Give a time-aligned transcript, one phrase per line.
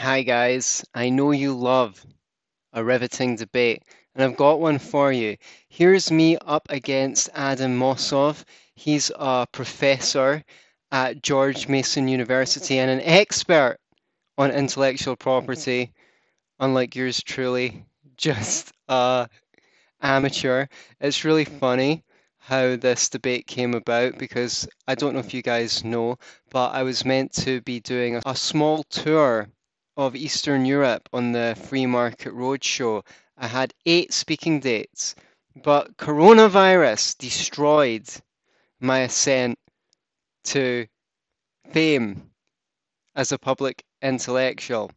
[0.00, 0.82] Hi, guys.
[0.94, 2.02] I know you love
[2.72, 3.82] a riveting debate,
[4.14, 5.36] and I've got one for you.
[5.68, 8.44] Here's me up against Adam Mossoff.
[8.74, 10.42] He's a professor
[10.90, 13.76] at George Mason University and an expert
[14.38, 15.92] on intellectual property,
[16.58, 17.84] unlike yours truly,
[18.16, 19.28] just a
[20.00, 20.64] amateur.
[20.98, 22.04] It's really funny
[22.38, 26.16] how this debate came about because I don't know if you guys know,
[26.48, 29.46] but I was meant to be doing a small tour
[30.00, 33.04] of Eastern Europe on the Free Market Roadshow.
[33.36, 35.14] I had eight speaking dates,
[35.54, 38.08] but coronavirus destroyed
[38.80, 39.58] my ascent
[40.44, 40.86] to
[41.70, 42.30] fame
[43.14, 44.90] as a public intellectual.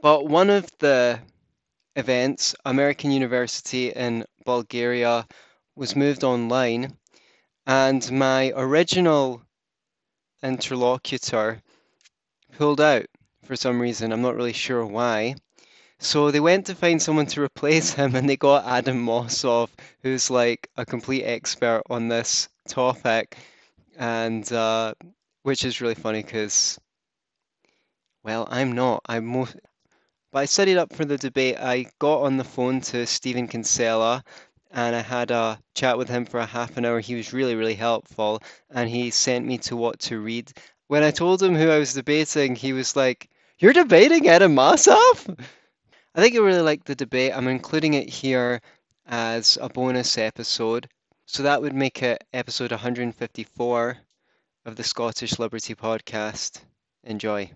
[0.00, 1.18] But one of the
[1.96, 5.26] events, American University in Bulgaria,
[5.74, 6.96] was moved online,
[7.66, 9.42] and my original
[10.40, 11.60] interlocutor
[12.56, 13.06] pulled out
[13.44, 14.12] for some reason.
[14.12, 15.36] I'm not really sure why.
[15.98, 19.70] So they went to find someone to replace him, and they got Adam Mossoff,
[20.02, 23.36] who's like a complete expert on this topic,
[23.96, 24.94] and uh,
[25.44, 26.78] which is really funny because,
[28.22, 29.02] well, I'm not.
[29.06, 29.56] I'm most.
[30.32, 31.56] But I studied up for the debate.
[31.58, 34.24] I got on the phone to Stephen Kinsella,
[34.72, 36.98] and I had a chat with him for a half an hour.
[36.98, 40.52] He was really, really helpful, and he sent me to what to read.
[40.88, 45.38] When I told him who I was debating, he was like, you're debating Adam Mossoff?
[46.14, 47.32] I think you really like the debate.
[47.34, 48.60] I'm including it here
[49.06, 50.88] as a bonus episode.
[51.26, 53.96] So that would make it episode 154
[54.66, 56.62] of the Scottish Liberty Podcast.
[57.04, 57.50] Enjoy.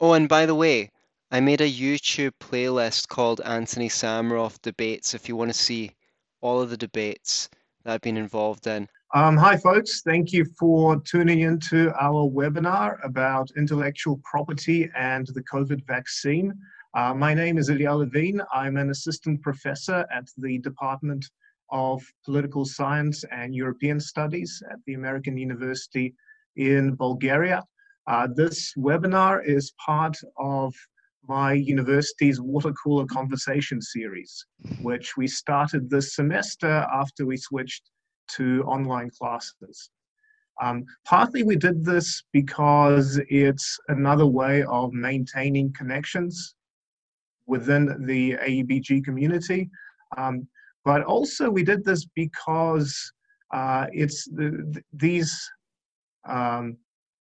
[0.00, 0.90] Oh, and by the way,
[1.30, 5.92] I made a YouTube playlist called Anthony Sammeroff Debates if you want to see
[6.40, 7.48] all of the debates
[7.82, 8.88] that I've been involved in.
[9.16, 10.02] Um, hi, folks.
[10.02, 16.52] Thank you for tuning into our webinar about intellectual property and the COVID vaccine.
[16.92, 18.42] Uh, my name is Ilya Levine.
[18.52, 21.24] I'm an assistant professor at the Department
[21.70, 26.14] of Political Science and European Studies at the American University
[26.56, 27.64] in Bulgaria.
[28.06, 30.74] Uh, this webinar is part of
[31.26, 34.44] my university's water cooler conversation series,
[34.82, 37.88] which we started this semester after we switched
[38.36, 39.90] to online classes.
[40.62, 46.54] Um, partly we did this because it's another way of maintaining connections
[47.46, 49.70] within the AUBG community.
[50.16, 50.48] Um,
[50.84, 53.12] but also we did this because
[53.52, 55.50] uh, it's the, these
[56.26, 56.76] um,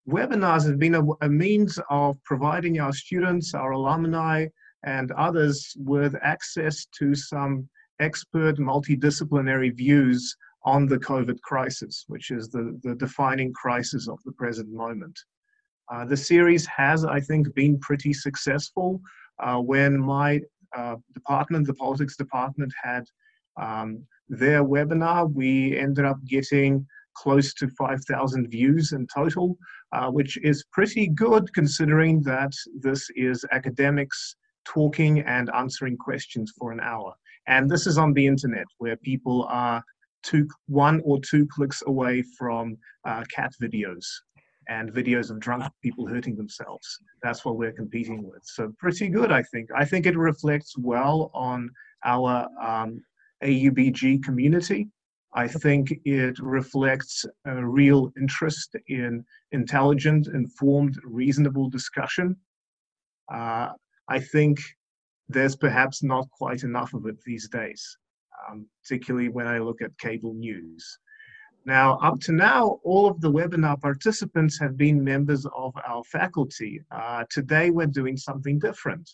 [0.08, 4.48] webinars have been a, a, means of providing our students, our alumni,
[4.84, 7.68] and others with access to some
[8.00, 14.32] expert multidisciplinary views on the COVID crisis, which is the, the defining crisis of the
[14.34, 15.18] present moment.
[15.94, 19.00] Uh, the series has, I think, been pretty successful.
[19.42, 20.42] Uh, when my
[20.76, 23.04] uh, department, the politics department, had
[23.62, 29.58] um, their webinar, we ended up getting close to 5,000 views in total,
[29.94, 36.72] uh, which is pretty good considering that this is academics talking and answering questions for
[36.72, 37.14] an hour.
[37.48, 39.84] And this is on the internet where people are
[40.26, 44.06] two, one or two clicks away from uh, cat videos
[44.68, 47.00] and videos of drunk people hurting themselves.
[47.22, 48.42] That's what we're competing with.
[48.44, 49.70] So pretty good, I think.
[49.76, 51.70] I think it reflects well on
[52.04, 53.04] our um,
[53.44, 54.90] AUBG community.
[55.34, 62.36] I think it reflects a real interest in intelligent, informed, reasonable discussion.
[63.32, 63.70] Uh,
[64.08, 64.60] I think
[65.28, 67.98] there's perhaps not quite enough of it these days
[68.50, 71.00] um, particularly when I look at cable news.
[71.66, 76.82] Now, up to now, all of the webinar participants have been members of our faculty.
[76.92, 79.10] Uh, today, we're doing something different.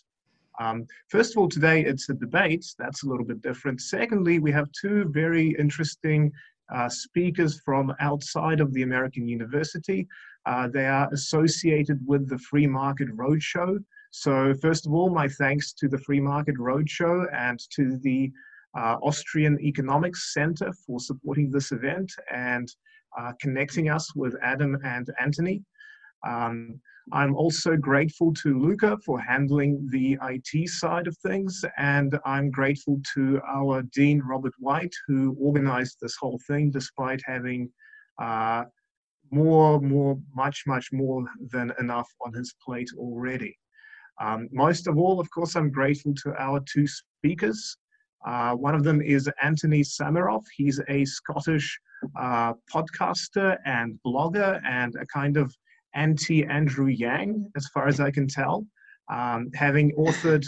[0.60, 2.66] Um, first of all, today it's a debate.
[2.78, 3.80] That's a little bit different.
[3.80, 6.30] Secondly, we have two very interesting
[6.72, 10.06] uh, speakers from outside of the American University.
[10.44, 13.82] Uh, they are associated with the Free Market Roadshow.
[14.10, 18.30] So, first of all, my thanks to the Free Market Roadshow and to the
[18.76, 22.68] uh, Austrian Economics Center for supporting this event and
[23.18, 25.62] uh, connecting us with Adam and Anthony.
[26.26, 26.80] Um,
[27.12, 33.00] I'm also grateful to Luca for handling the IT side of things, and I'm grateful
[33.14, 37.70] to our Dean, Robert White, who organized this whole thing despite having
[38.20, 38.64] uh,
[39.32, 43.58] more, more, much, much more than enough on his plate already.
[44.20, 47.76] Um, most of all, of course, I'm grateful to our two speakers,
[48.26, 50.44] uh, one of them is Anthony Sammeroff.
[50.56, 51.78] He's a Scottish
[52.18, 55.54] uh, podcaster and blogger and a kind of
[55.94, 58.66] anti Andrew Yang, as far as I can tell.
[59.12, 60.44] Um, having authored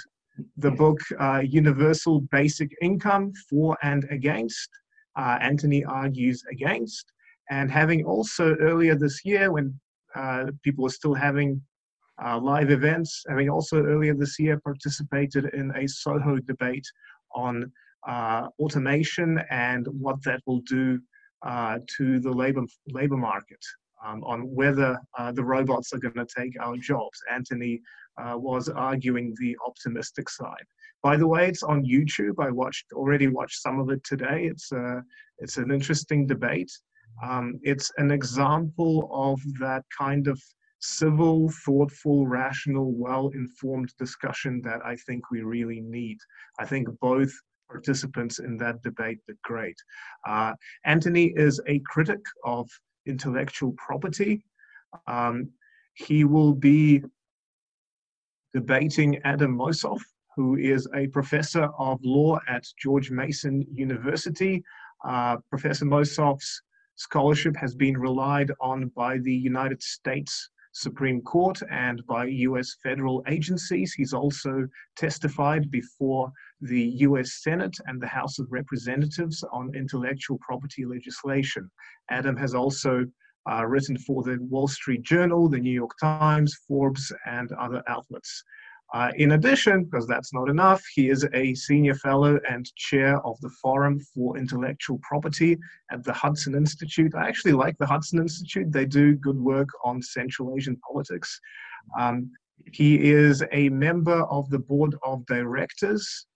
[0.57, 4.69] the book uh, Universal Basic Income For and Against,
[5.17, 7.13] uh, Anthony argues against.
[7.51, 9.79] And having also earlier this year, when
[10.15, 11.61] uh, people were still having
[12.25, 16.87] uh, live events, having also earlier this year participated in a Soho debate
[17.35, 17.71] on
[18.07, 21.01] uh, automation and what that will do
[21.45, 23.63] uh, to the labor labor market,
[24.05, 27.19] um, on whether uh, the robots are going to take our jobs.
[27.31, 27.81] Anthony
[28.19, 30.67] uh, was arguing the optimistic side.
[31.03, 32.35] By the way, it's on YouTube.
[32.39, 34.47] I watched already watched some of it today.
[34.51, 35.03] It's a
[35.39, 36.73] it's an interesting debate.
[37.23, 40.41] Um, it's an example of that kind of
[40.85, 46.19] civil, thoughtful, rational, well-informed discussion that I think we really need.
[46.59, 47.33] I think both
[47.71, 49.77] participants in that debate did great.
[50.27, 50.53] Uh,
[50.85, 52.69] Anthony is a critic of
[53.07, 54.45] intellectual property.
[55.07, 55.51] Um,
[55.95, 57.03] he will be
[58.53, 60.03] debating Adam Mossoff,
[60.37, 64.63] who is a professor of law at George Mason University.
[65.05, 66.63] Uh, professor Mossoff's
[66.97, 73.23] scholarship has been relied on by the United States Supreme Court and by US federal
[73.29, 73.95] agencies.
[73.95, 74.67] He's also
[74.97, 81.71] testified before the US Senate and the House of Representatives on intellectual property legislation.
[82.11, 83.07] Adam has also
[83.51, 88.43] uh, written for the Wall Street Journal, the New York Times, Forbes, and other outlets.
[88.95, 93.37] Uh, in addition, because that's not enough, he is a senior fellow and chair of
[93.41, 95.59] the Forum for Intellectual Property
[95.91, 97.13] at the Hudson Institute.
[97.17, 98.71] I actually like the Hudson Institute.
[98.71, 101.41] They do good work on Central Asian politics.
[101.99, 102.31] Um,
[102.73, 106.27] he is a member of the board of directors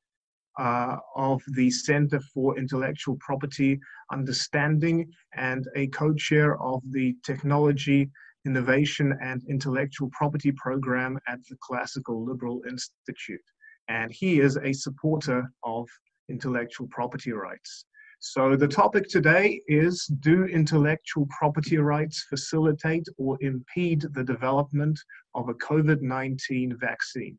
[0.59, 3.79] uh, of the Center for Intellectual Property
[4.11, 8.11] Understanding and a co-chair of the Technology
[8.47, 13.41] Innovation and Intellectual Property Program at the Classical Liberal Institute.
[13.89, 15.89] And he is a supporter of
[16.29, 17.85] intellectual property rights.
[18.21, 24.99] So the topic today is Do intellectual property rights facilitate or impede the development
[25.35, 27.39] of a COVID 19 vaccine?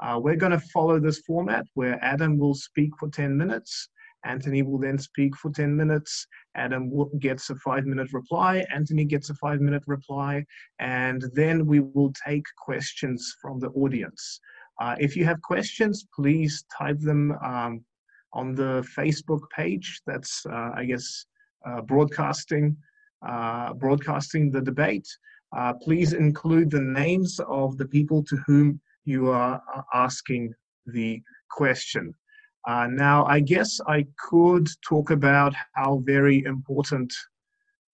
[0.00, 3.88] Uh, we're going to follow this format where Adam will speak for 10 minutes
[4.24, 6.26] Anthony will then speak for 10 minutes.
[6.54, 8.64] Adam gets a five minute reply.
[8.74, 10.44] Anthony gets a five minute reply.
[10.78, 14.40] And then we will take questions from the audience.
[14.80, 17.84] Uh, if you have questions, please type them um,
[18.32, 20.00] on the Facebook page.
[20.06, 21.26] That's, uh, I guess,
[21.66, 22.76] uh, broadcasting,
[23.26, 25.06] uh, broadcasting the debate.
[25.56, 30.54] Uh, please include the names of the people to whom you are uh, asking
[30.86, 31.20] the
[31.50, 32.14] question.
[32.66, 37.12] Uh, now, I guess I could talk about how very important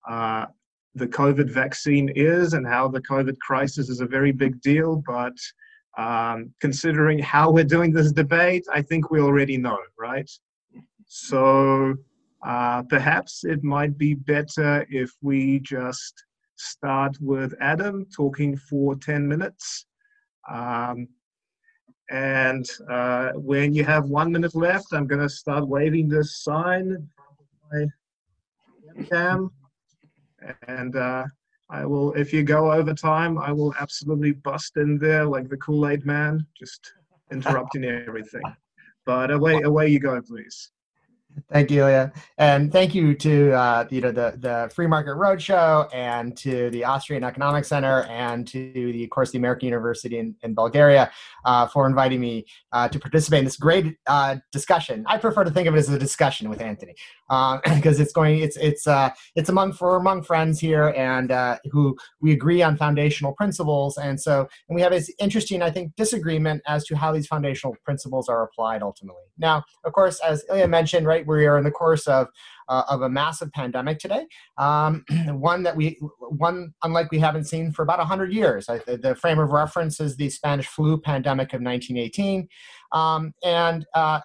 [0.08, 0.46] uh,
[0.94, 5.36] the COVID vaccine is and how the COVID crisis is a very big deal, but
[5.98, 10.30] um, considering how we're doing this debate, I think we already know, right?
[11.06, 11.94] So
[12.44, 16.24] uh, perhaps it might be better if we just
[16.56, 19.86] start with Adam talking for 10 minutes.
[20.50, 21.08] Um,
[22.10, 27.08] and uh, when you have one minute left, I'm going to start waving this sign
[27.72, 27.86] my.
[30.68, 31.24] And uh,
[31.70, 35.56] I will, if you go over time, I will absolutely bust in there like the
[35.56, 36.92] Kool-Aid man, just
[37.32, 38.42] interrupting everything.
[39.04, 40.70] But away, away you go, please.
[41.52, 45.88] Thank you, Ilya, and thank you to uh, you know the the Free Market Roadshow
[45.92, 50.34] and to the Austrian Economic Center and to the of course the American University in,
[50.42, 51.10] in Bulgaria
[51.44, 55.04] uh, for inviting me uh, to participate in this great uh, discussion.
[55.06, 56.94] I prefer to think of it as a discussion with Anthony
[57.28, 61.30] because uh, it's going it's it's uh, it's among for among friends here and
[61.70, 65.94] who we agree on foundational principles, and so and we have this interesting I think
[65.96, 69.22] disagreement as to how these foundational principles are applied ultimately.
[69.38, 72.28] Now, of course, as Ilya mentioned, right we are in the course of
[72.68, 74.26] uh, of a massive pandemic today,
[74.58, 78.68] um, one that we one unlike we haven't seen for about hundred years.
[78.68, 82.48] I, the frame of reference is the Spanish flu pandemic of 1918,
[82.92, 84.20] um, and uh,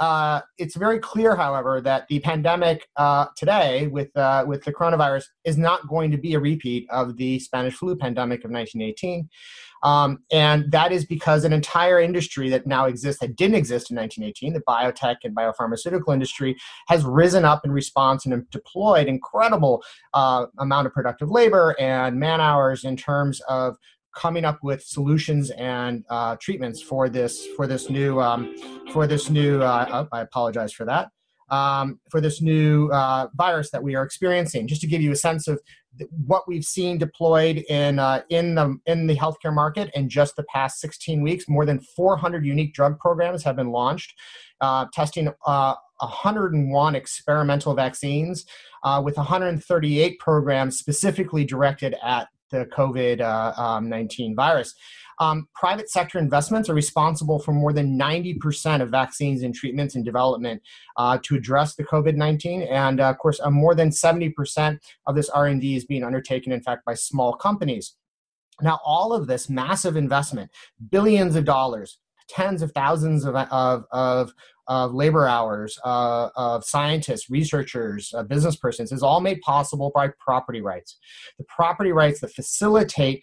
[0.00, 5.24] uh, it's very clear, however, that the pandemic uh, today with uh, with the coronavirus
[5.44, 9.28] is not going to be a repeat of the Spanish flu pandemic of 1918.
[9.82, 13.96] Um, and that is because an entire industry that now exists that didn't exist in
[13.96, 16.56] 1918, the biotech and biopharmaceutical industry,
[16.88, 19.82] has risen up in response and deployed incredible
[20.14, 23.76] uh, amount of productive labor and man hours in terms of
[24.14, 28.54] coming up with solutions and uh, treatments for this for this new um,
[28.92, 29.62] for this new.
[29.62, 31.10] Uh, oh, I apologize for that.
[31.50, 34.66] Um, for this new uh, virus that we are experiencing.
[34.66, 35.60] Just to give you a sense of
[36.26, 40.44] what we've seen deployed in uh, in the in the healthcare market in just the
[40.44, 44.14] past 16 weeks, more than 400 unique drug programs have been launched,
[44.60, 48.46] uh, testing 101 uh, experimental vaccines
[48.84, 54.74] uh, with 138 programs specifically directed at the COVID uh, um, 19 virus.
[55.20, 60.04] Um, private sector investments are responsible for more than 90% of vaccines and treatments and
[60.04, 60.62] development
[60.96, 62.66] uh, to address the COVID-19.
[62.70, 66.62] And uh, of course, uh, more than 70% of this R&D is being undertaken, in
[66.62, 67.96] fact, by small companies.
[68.62, 70.50] Now, all of this massive investment,
[70.90, 71.98] billions of dollars,
[72.28, 74.32] tens of thousands of, of, of,
[74.68, 80.08] of labor hours, uh, of scientists, researchers, uh, business persons, is all made possible by
[80.20, 80.98] property rights.
[81.38, 83.22] The property rights that facilitate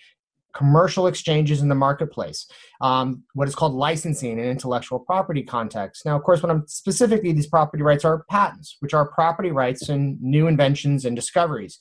[0.58, 2.48] commercial exchanges in the marketplace,
[2.82, 6.04] um, what is called licensing and intellectual property context.
[6.04, 9.90] Now, of course, when I'm specifically, these property rights are patents, which are property rights
[9.90, 11.78] in new inventions and discoveries.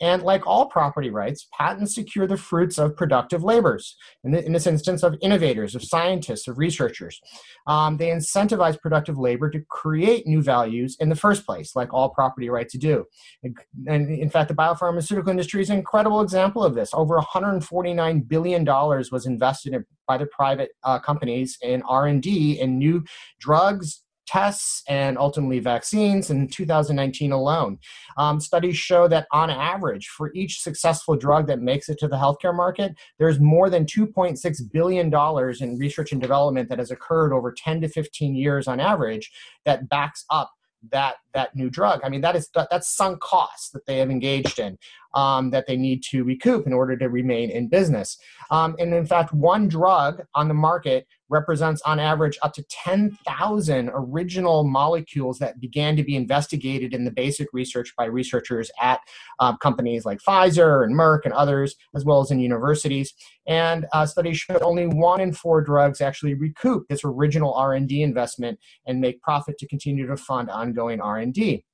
[0.00, 5.02] And like all property rights, patents secure the fruits of productive labors, in, this instance,
[5.02, 7.20] of innovators, of scientists, of researchers.
[7.66, 12.08] Um, they incentivize productive labor to create new values in the first place, like all
[12.08, 13.04] property rights do.
[13.42, 16.90] And, and in fact, the biopharmaceutical industry is an incredible example of this.
[16.94, 23.04] Over $149 billion was invested in, by the private uh, companies in R&D in new
[23.38, 27.78] drugs, tests and ultimately vaccines in 2019 alone.
[28.16, 32.16] Um, studies show that on average, for each successful drug that makes it to the
[32.16, 35.12] healthcare market, there's more than $2.6 billion
[35.60, 39.32] in research and development that has occurred over 10 to 15 years on average
[39.64, 40.50] that backs up
[40.90, 42.00] that that new drug.
[42.02, 44.78] I mean, that is that's sunk costs that they have engaged in
[45.14, 48.16] um, that they need to recoup in order to remain in business.
[48.50, 53.90] Um, and in fact, one drug on the market represents on average up to 10,000
[53.94, 59.00] original molecules that began to be investigated in the basic research by researchers at
[59.38, 63.14] uh, companies like Pfizer and Merck and others, as well as in universities.
[63.46, 68.58] And uh, studies show only one in four drugs actually recoup this original R&D investment
[68.86, 71.64] and make profit to continue to fund ongoing R&D.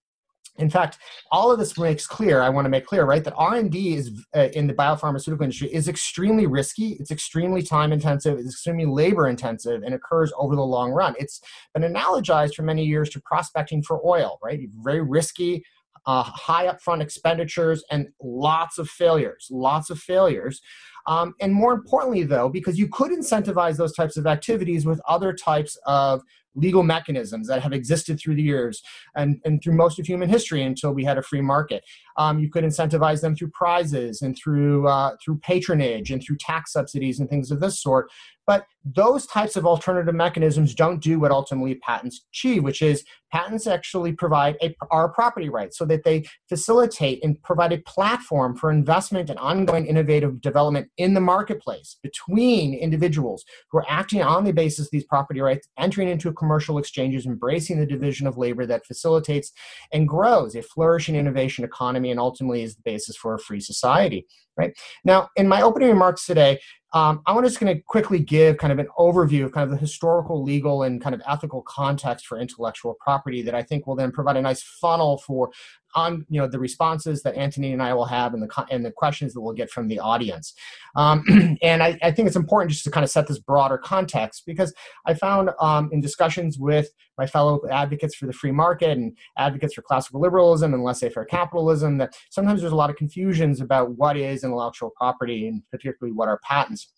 [0.58, 0.98] In fact,
[1.30, 2.42] all of this makes clear.
[2.42, 5.42] I want to make clear, right, that R and D is uh, in the biopharmaceutical
[5.42, 6.96] industry is extremely risky.
[7.00, 8.38] It's extremely time intensive.
[8.38, 11.14] It's extremely labor intensive, and occurs over the long run.
[11.18, 11.40] It's
[11.74, 14.60] been analogized for many years to prospecting for oil, right?
[14.82, 15.64] Very risky,
[16.06, 19.48] uh, high upfront expenditures, and lots of failures.
[19.50, 20.60] Lots of failures.
[21.06, 25.32] Um, and more importantly, though, because you could incentivize those types of activities with other
[25.32, 26.22] types of
[26.56, 28.82] legal mechanisms that have existed through the years
[29.14, 31.84] and, and through most of human history until we had a free market.
[32.16, 36.72] Um, you could incentivize them through prizes and through uh, through patronage and through tax
[36.72, 38.10] subsidies and things of this sort.
[38.46, 43.66] But those types of alternative mechanisms don't do what ultimately patents achieve, which is patents
[43.66, 48.70] actually provide a, our property rights so that they facilitate and provide a platform for
[48.70, 54.52] investment and ongoing innovative development in the marketplace between individuals who are acting on the
[54.52, 58.86] basis of these property rights, entering into commercial exchanges, embracing the division of labor that
[58.86, 59.52] facilitates
[59.92, 64.24] and grows a flourishing innovation economy and ultimately is the basis for a free society
[64.56, 64.72] right?
[65.04, 66.58] Now in my opening remarks today
[66.96, 69.76] um, I'm just going to quickly give kind of an overview of kind of the
[69.76, 74.10] historical, legal, and kind of ethical context for intellectual property that I think will then
[74.10, 75.50] provide a nice funnel for
[75.94, 78.90] on you know the responses that Anthony and I will have and the and the
[78.90, 80.54] questions that we'll get from the audience.
[80.94, 81.24] Um,
[81.62, 84.74] and I, I, think it's important just to kind of set this broader context because
[85.06, 89.74] I found um, in discussions with my fellow advocates for the free market and advocates
[89.74, 94.16] for classical liberalism and laissez-faire capitalism that sometimes there's a lot of confusions about what
[94.16, 96.92] is intellectual property and particularly what are patents.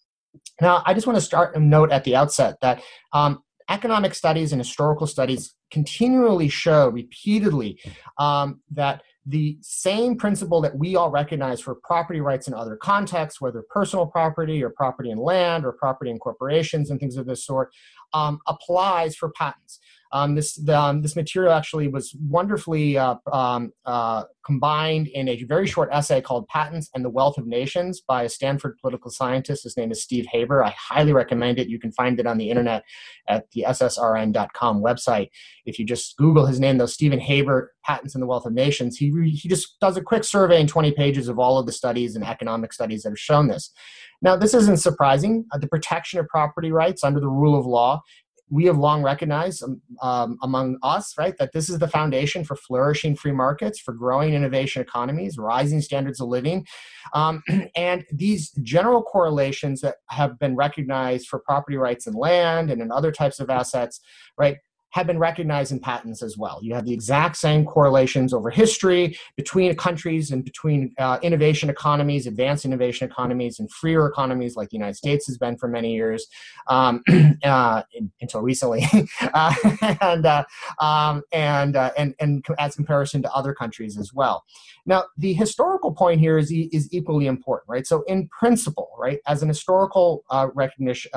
[0.60, 4.52] Now, I just want to start a note at the outset that um, economic studies
[4.52, 7.78] and historical studies continually show repeatedly
[8.18, 13.40] um, that the same principle that we all recognize for property rights in other contexts,
[13.40, 17.44] whether personal property or property in land or property in corporations and things of this
[17.44, 17.70] sort,
[18.14, 19.80] um, applies for patents.
[20.12, 25.42] Um, this the, um, this material actually was wonderfully uh, um, uh, combined in a
[25.44, 29.64] very short essay called "Patents and the Wealth of Nations" by a Stanford political scientist.
[29.64, 30.64] His name is Steve Haber.
[30.64, 31.68] I highly recommend it.
[31.68, 32.84] You can find it on the internet
[33.28, 35.28] at the SSRN.com website.
[35.66, 38.96] If you just Google his name, though, Stephen Haber, "Patents and the Wealth of Nations,"
[38.96, 42.16] he he just does a quick survey in 20 pages of all of the studies
[42.16, 43.72] and economic studies that have shown this.
[44.20, 45.44] Now, this isn't surprising.
[45.52, 48.02] Uh, the protection of property rights under the rule of law
[48.50, 52.56] we have long recognized um, um, among us, right, that this is the foundation for
[52.56, 56.66] flourishing free markets, for growing innovation economies, rising standards of living.
[57.12, 57.42] Um,
[57.76, 62.90] and these general correlations that have been recognized for property rights and land and in
[62.90, 64.00] other types of assets,
[64.36, 64.58] right,
[64.90, 66.58] have been recognized in patents as well.
[66.62, 72.26] You have the exact same correlations over history between countries and between uh, innovation economies,
[72.26, 76.26] advanced innovation economies, and freer economies like the United States has been for many years
[76.68, 77.02] um,
[77.44, 78.84] uh, in, until recently,
[79.34, 79.54] uh,
[80.00, 80.44] and, uh,
[80.80, 84.44] um, and, uh, and, and as comparison to other countries as well.
[84.86, 87.86] Now, the historical point here is, is equally important, right?
[87.86, 91.10] So, in principle, right, as an historical uh, recognition,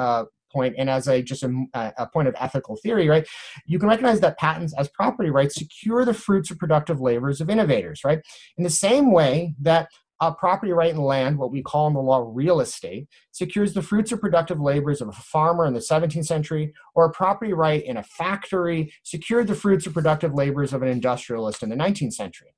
[0.51, 3.27] point and as a just a, a, point of ethical theory right
[3.65, 7.49] you can recognize that patents as property rights secure the fruits of productive labors of
[7.49, 8.19] innovators right
[8.57, 9.87] in the same way that
[10.21, 13.81] a property right in land, what we call in the law real estate, secures the
[13.81, 17.83] fruits of productive labors of a farmer in the 17th century, or a property right
[17.83, 22.13] in a factory secured the fruits of productive labors of an industrialist in the 19th
[22.13, 22.53] century.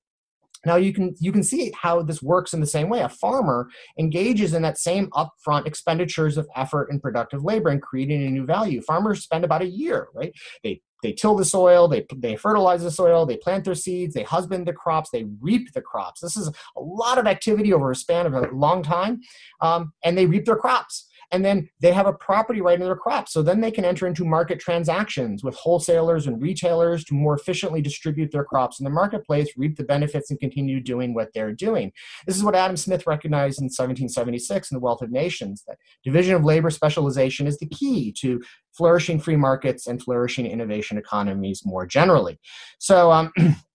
[0.65, 3.01] Now you can you can see how this works in the same way.
[3.01, 8.25] A farmer engages in that same upfront expenditures of effort and productive labor and creating
[8.25, 8.81] a new value.
[8.81, 10.33] Farmers spend about a year, right?
[10.63, 14.23] They they till the soil, they they fertilize the soil, they plant their seeds, they
[14.23, 16.21] husband the crops, they reap the crops.
[16.21, 19.19] This is a lot of activity over a span of a long time,
[19.61, 22.95] um, and they reap their crops and then they have a property right in their
[22.95, 23.27] crop.
[23.27, 27.81] So then they can enter into market transactions with wholesalers and retailers to more efficiently
[27.81, 31.91] distribute their crops in the marketplace, reap the benefits, and continue doing what they're doing.
[32.27, 36.35] This is what Adam Smith recognized in 1776 in The Wealth of Nations that division
[36.35, 38.39] of labor specialization is the key to
[38.77, 42.39] flourishing free markets and flourishing innovation economies more generally.
[42.77, 43.33] So, um,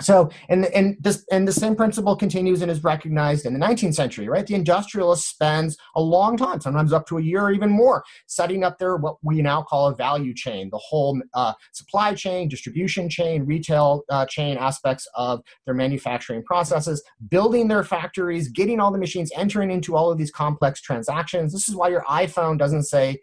[0.00, 3.94] so and and this and the same principle continues and is recognized in the 19th
[3.94, 7.70] century right the industrialist spends a long time sometimes up to a year or even
[7.70, 12.14] more setting up their what we now call a value chain the whole uh, supply
[12.14, 18.80] chain distribution chain retail uh, chain aspects of their manufacturing processes building their factories getting
[18.80, 22.58] all the machines entering into all of these complex transactions this is why your iphone
[22.58, 23.18] doesn't say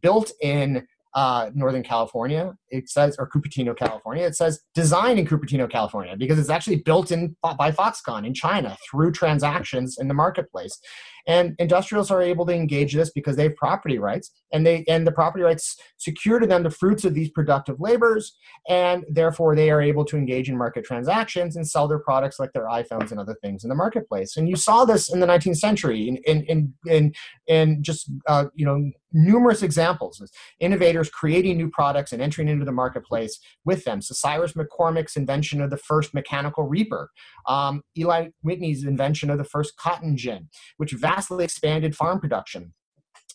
[0.00, 2.56] built in uh, Northern California.
[2.72, 4.24] It says, or Cupertino, California.
[4.24, 8.76] It says design in Cupertino, California, because it's actually built in by Foxconn in China
[8.90, 10.78] through transactions in the marketplace.
[11.26, 15.06] And industrials are able to engage this because they have property rights, and they and
[15.06, 18.36] the property rights secure to them the fruits of these productive labors,
[18.68, 22.52] and therefore they are able to engage in market transactions and sell their products like
[22.52, 24.36] their iPhones and other things in the marketplace.
[24.36, 27.12] And you saw this in the 19th century in in in in,
[27.46, 30.22] in just uh, you know numerous examples
[30.58, 34.00] innovators creating new products and entering into the marketplace with them.
[34.02, 37.10] So cyrus mccormick's invention of the first mechanical reaper
[37.48, 42.74] um, eli whitney's invention of the first cotton gin which vastly expanded farm production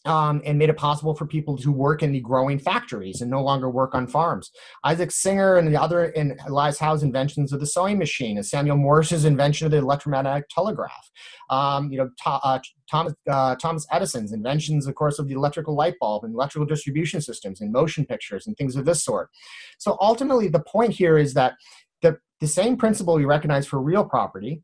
[0.07, 3.43] um, and made it possible for people to work in the growing factories and no
[3.43, 4.51] longer work on farms.
[4.83, 8.77] Isaac Singer and the other and Elias Howe's inventions of the sewing machine, and Samuel
[8.77, 11.11] Morse's invention of the electromagnetic telegraph.
[11.49, 15.75] Um, you know, to, uh, Thomas, uh, Thomas Edison's inventions, of course, of the electrical
[15.75, 19.29] light bulb and electrical distribution systems and motion pictures and things of this sort.
[19.77, 21.55] So ultimately, the point here is that
[22.01, 24.63] the, the same principle we recognize for real property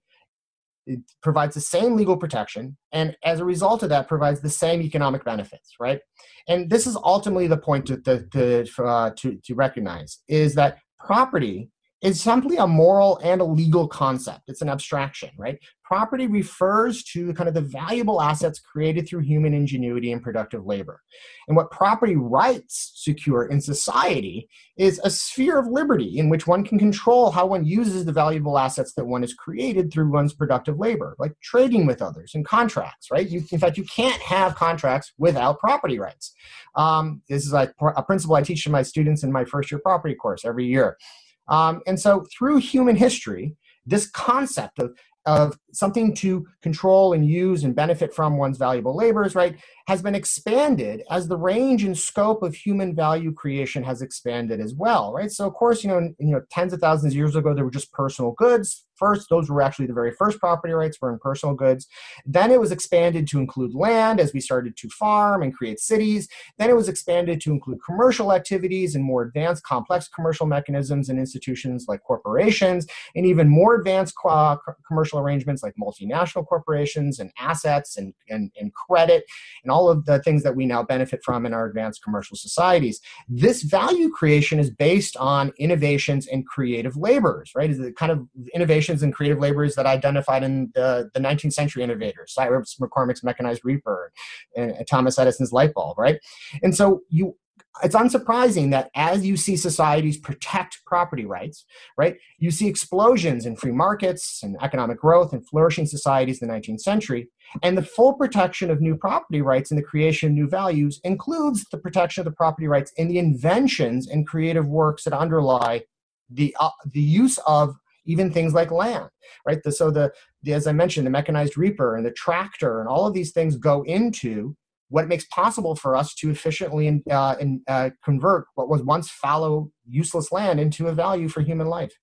[0.85, 4.81] it provides the same legal protection and as a result of that provides the same
[4.81, 5.99] economic benefits right?
[6.47, 10.77] And this is ultimately the point to, to, to, uh, to, to recognize is that
[10.99, 11.69] property
[12.03, 14.41] is simply a moral and a legal concept.
[14.47, 15.57] It's an abstraction, right?
[15.85, 21.01] Property refers to kind of the valuable assets created through human ingenuity and productive labor.
[21.47, 26.65] And what property rights secure in society is a sphere of liberty in which one
[26.65, 30.79] can control how one uses the valuable assets that one has created through one's productive
[30.79, 33.29] labor, like trading with others and contracts, right?
[33.29, 36.33] You, in fact, you can't have contracts without property rights.
[36.75, 39.79] Um, this is like a principle I teach to my students in my first year
[39.79, 40.97] property course every year.
[41.47, 47.63] Um, and so through human history, this concept of of something to control and use
[47.63, 49.57] and benefit from one's valuable labors, right,
[49.87, 54.73] has been expanded as the range and scope of human value creation has expanded as
[54.73, 55.31] well, right?
[55.31, 57.71] So of course, you know, you know, tens of thousands of years ago, there were
[57.71, 59.29] just personal goods first.
[59.29, 61.87] Those were actually the very first property rights were in personal goods.
[62.25, 66.29] Then it was expanded to include land as we started to farm and create cities.
[66.57, 71.19] Then it was expanded to include commercial activities and more advanced complex commercial mechanisms and
[71.19, 74.57] institutions like corporations and even more advanced uh,
[74.87, 79.23] commercial arrangements like multinational corporations and assets and, and, and credit
[79.63, 82.99] and all of the things that we now benefit from in our advanced commercial societies.
[83.27, 87.69] This value creation is based on innovations and creative labors, right?
[87.69, 91.83] Is the kind of innovations and creative labors that identified in the, the 19th century
[91.83, 94.11] innovators, Cyrus McCormick's mechanized reaper
[94.55, 96.19] and Thomas Edison's light bulb, right?
[96.61, 97.35] And so you
[97.81, 101.65] it's unsurprising that as you see societies protect property rights,
[101.97, 106.53] right, you see explosions in free markets and economic growth and flourishing societies in the
[106.53, 107.29] 19th century.
[107.63, 111.65] And the full protection of new property rights and the creation of new values includes
[111.71, 115.81] the protection of the property rights in the inventions and creative works that underlie
[116.29, 119.09] the, uh, the use of even things like land,
[119.47, 119.63] right?
[119.63, 120.11] The, so the,
[120.43, 123.55] the, as I mentioned, the mechanized reaper and the tractor and all of these things
[123.55, 124.55] go into
[124.93, 127.35] what it makes possible for us to efficiently uh,
[127.67, 131.97] uh, convert what was once fallow, useless land into a value for human life.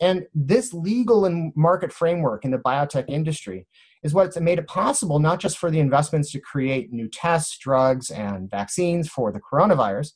[0.00, 3.66] And this legal and market framework in the biotech industry
[4.02, 8.08] is what's made it possible not just for the investments to create new tests, drugs,
[8.10, 10.12] and vaccines for the coronavirus,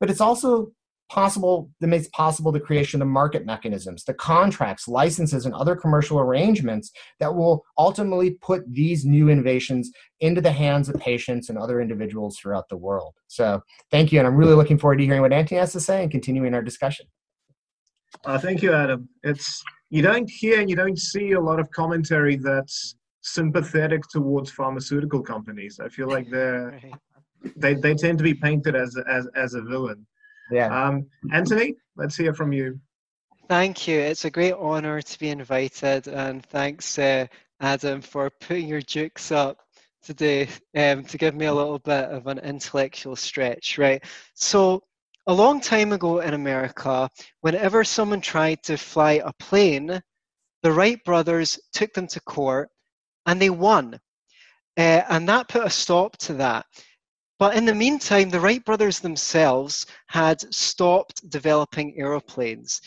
[0.00, 0.72] but it's also
[1.08, 6.18] possible that makes possible the creation of market mechanisms, the contracts, licenses, and other commercial
[6.18, 6.90] arrangements
[7.20, 9.90] that will ultimately put these new innovations
[10.20, 13.14] into the hands of patients and other individuals throughout the world.
[13.26, 16.02] So thank you, and I'm really looking forward to hearing what Anthony has to say
[16.02, 17.06] and continuing our discussion.
[18.24, 19.08] Uh, thank you, Adam.
[19.22, 24.50] It's you don't hear and you don't see a lot of commentary that's sympathetic towards
[24.50, 25.80] pharmaceutical companies.
[25.82, 26.80] I feel like they're
[27.56, 30.06] they, they tend to be painted as as as a villain.
[30.50, 30.86] Yeah.
[30.86, 32.80] Um, Anthony, let's hear from you.
[33.48, 33.98] Thank you.
[33.98, 37.26] It's a great honor to be invited, and thanks, uh,
[37.60, 39.58] Adam, for putting your jukes up
[40.02, 44.04] today um, to give me a little bit of an intellectual stretch, right?
[44.34, 44.82] So,
[45.26, 50.00] a long time ago in America, whenever someone tried to fly a plane,
[50.62, 52.70] the Wright brothers took them to court
[53.26, 54.00] and they won.
[54.76, 56.64] Uh, and that put a stop to that.
[57.38, 62.80] But in the meantime, the Wright brothers themselves had stopped developing aeroplanes.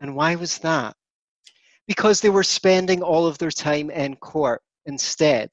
[0.00, 0.94] And why was that?
[1.86, 5.50] Because they were spending all of their time in court instead.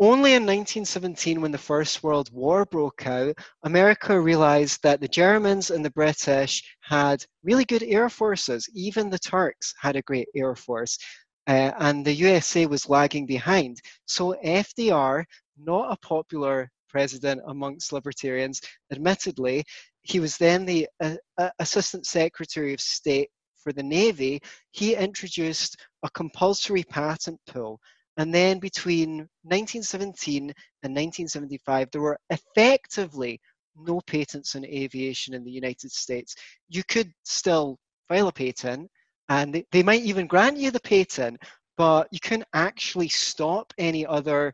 [0.00, 5.70] Only in 1917, when the First World War broke out, America realized that the Germans
[5.70, 8.68] and the British had really good air forces.
[8.74, 10.98] Even the Turks had a great air force.
[11.46, 13.78] Uh, and the USA was lagging behind.
[14.06, 15.24] So FDR,
[15.58, 18.60] not a popular president amongst libertarians.
[18.92, 19.64] Admittedly,
[20.02, 24.40] he was then the uh, uh, Assistant Secretary of State for the Navy.
[24.70, 27.80] He introduced a compulsory patent pool.
[28.18, 33.40] And then between 1917 and 1975, there were effectively
[33.76, 36.34] no patents on aviation in the United States.
[36.68, 37.78] You could still
[38.08, 38.90] file a patent,
[39.30, 41.38] and they, they might even grant you the patent,
[41.78, 44.52] but you couldn't actually stop any other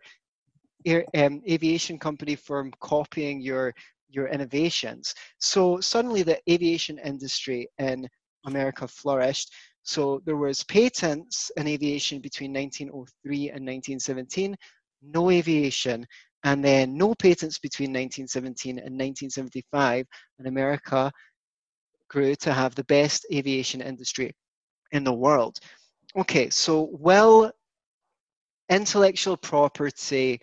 [0.89, 3.75] air, um, aviation company from copying your
[4.11, 5.15] your innovations.
[5.39, 8.09] So suddenly the aviation industry in
[8.47, 9.53] America flourished.
[9.83, 14.57] So there was patents in aviation between 1903 and 1917,
[15.03, 16.07] no aviation,
[16.45, 20.07] and then no patents between 1917 and 1975,
[20.39, 21.13] and America
[22.09, 24.33] grew to have the best aviation industry
[24.93, 25.59] in the world.
[26.17, 27.53] Okay, so well,
[28.71, 30.41] intellectual property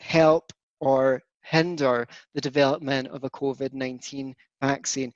[0.00, 5.12] help or hinder the development of a COVID 19 vaccine?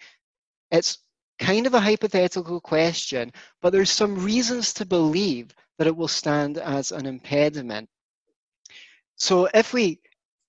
[0.70, 0.98] It's
[1.38, 6.58] kind of a hypothetical question, but there's some reasons to believe that it will stand
[6.58, 7.88] as an impediment.
[9.16, 10.00] So, if we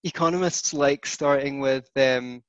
[0.03, 2.43] economists like starting with um,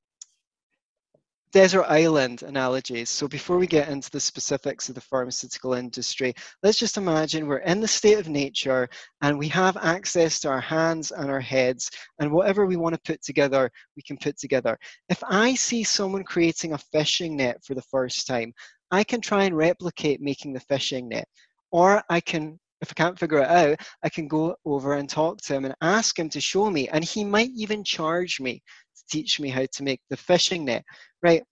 [1.56, 3.08] desert island analogies.
[3.08, 7.70] So before we get into the specifics of the pharmaceutical industry, let's just imagine we're
[7.72, 8.86] in the state of nature
[9.22, 11.90] and we have access to our hands and our heads
[12.20, 14.76] and whatever we want to put together, we can put together.
[15.08, 18.52] If I see someone creating a fishing net for the first time,
[18.90, 21.26] I can try and replicate making the fishing net.
[21.70, 25.38] Or I can if I can't figure it out, I can go over and talk
[25.38, 26.86] to him and ask him to show me.
[26.90, 28.62] And he might even charge me
[29.08, 30.84] teach me how to make the fishing net,
[31.22, 31.42] right?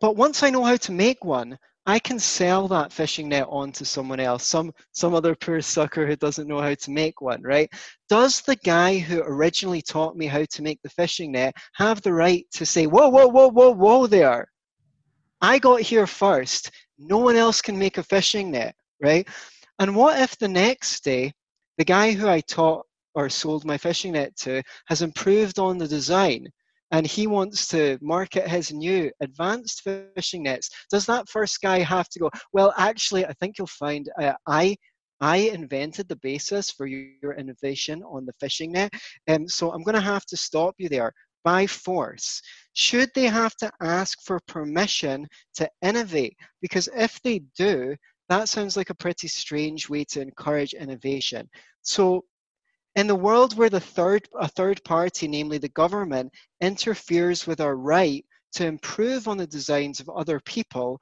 [0.00, 3.72] But once I know how to make one, I can sell that fishing net on
[3.72, 7.42] to someone else, some some other poor sucker who doesn't know how to make one,
[7.42, 7.70] right?
[8.08, 12.12] Does the guy who originally taught me how to make the fishing net have the
[12.12, 14.46] right to say, whoa, whoa, whoa, whoa, whoa there?
[15.40, 16.70] I got here first.
[16.98, 19.26] No one else can make a fishing net, right?
[19.78, 21.32] And what if the next day,
[21.78, 25.88] the guy who I taught or sold my fishing net to has improved on the
[25.88, 26.46] design
[26.92, 29.82] and he wants to market his new advanced
[30.14, 30.70] fishing nets?
[30.90, 34.76] Does that first guy have to go, well, actually, I think you'll find uh, I
[35.20, 38.90] I invented the basis for your innovation on the fishing net.
[39.28, 41.12] Um, so I'm going to have to stop you there
[41.44, 42.40] by force.
[42.72, 46.36] Should they have to ask for permission to innovate?
[46.62, 47.96] Because if they do,
[48.30, 51.48] that sounds like a pretty strange way to encourage innovation.
[51.82, 52.24] So
[52.96, 57.76] in the world where the third, a third party, namely the government, interferes with our
[57.76, 61.00] right to improve on the designs of other people,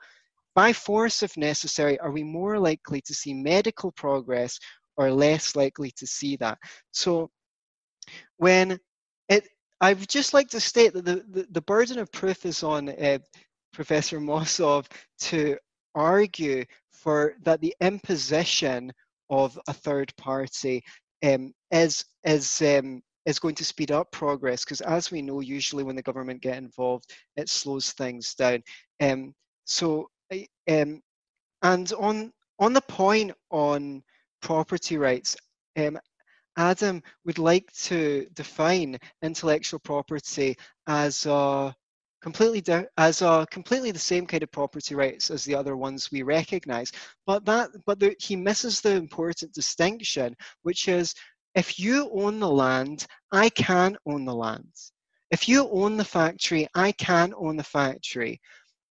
[0.54, 4.58] by force if necessary, are we more likely to see medical progress
[4.96, 6.58] or less likely to see that?
[6.90, 7.30] So
[8.36, 8.78] when
[9.28, 9.48] it,
[9.80, 12.88] I would just like to state that the, the, the burden of proof is on
[12.88, 13.18] uh,
[13.72, 14.86] Professor Mossoff
[15.20, 15.56] to
[15.94, 18.92] argue for that the imposition
[19.30, 20.82] of a third party
[21.24, 25.84] um, is is um, is going to speed up progress because as we know usually
[25.84, 28.62] when the government get involved it slows things down.
[29.00, 30.08] Um, so
[30.68, 31.00] um,
[31.62, 34.02] and on on the point on
[34.40, 35.36] property rights
[35.76, 35.98] um,
[36.56, 41.74] adam would like to define intellectual property as a
[42.20, 42.62] completely
[42.96, 46.92] as a completely the same kind of property rights as the other ones we recognize.
[47.26, 51.14] But that but the, he misses the important distinction which is
[51.54, 54.72] if you own the land i can own the land.
[55.30, 58.40] If you own the factory i can own the factory.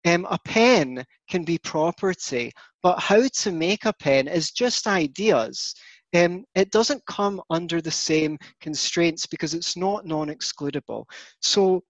[0.04, 2.52] Um, a pen can be property
[2.84, 5.74] but how to make a pen is just ideas.
[6.14, 11.04] Um, it doesn't come under the same constraints because it's not non-excludable.
[11.40, 11.82] So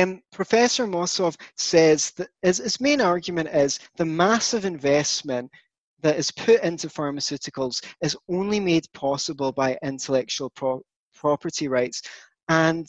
[0.00, 5.50] um, Professor Mossoff says that his, his main argument is the massive investment
[6.02, 10.82] that is put into pharmaceuticals is only made possible by intellectual pro-
[11.14, 12.02] property rights,
[12.48, 12.86] and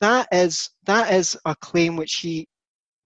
[0.00, 2.46] that is that is a claim which he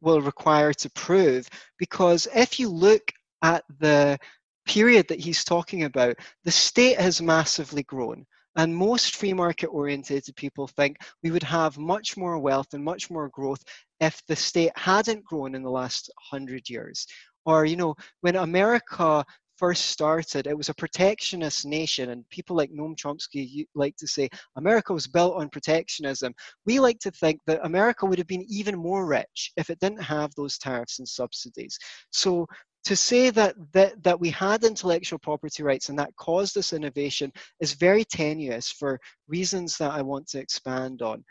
[0.01, 3.03] will require to prove because if you look
[3.43, 4.19] at the
[4.67, 8.27] period that he's talking about, the state has massively grown.
[8.57, 13.11] And most free market orientated people think we would have much more wealth and much
[13.11, 13.63] more growth
[14.01, 17.07] if the state hadn't grown in the last hundred years.
[17.45, 19.25] Or, you know, when America
[19.57, 24.29] first started, it was a protectionist nation, and people like Noam Chomsky like to say
[24.57, 26.35] America was built on protectionism.
[26.67, 30.03] We like to think that America would have been even more rich if it didn't
[30.03, 31.79] have those tariffs and subsidies.
[32.11, 32.47] So
[32.87, 37.33] to say that, that, that we had intellectual property rights and that caused this innovation
[37.59, 41.25] is very tenuous for reasons that I want to expand on.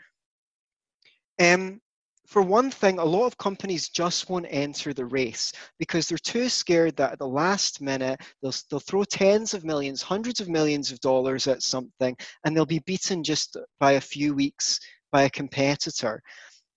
[1.40, 1.80] Um,
[2.26, 6.50] for one thing, a lot of companies just won't enter the race because they're too
[6.50, 10.92] scared that at the last minute they'll, they'll throw tens of millions, hundreds of millions
[10.92, 12.14] of dollars at something
[12.44, 14.78] and they'll be beaten just by a few weeks
[15.10, 16.22] by a competitor.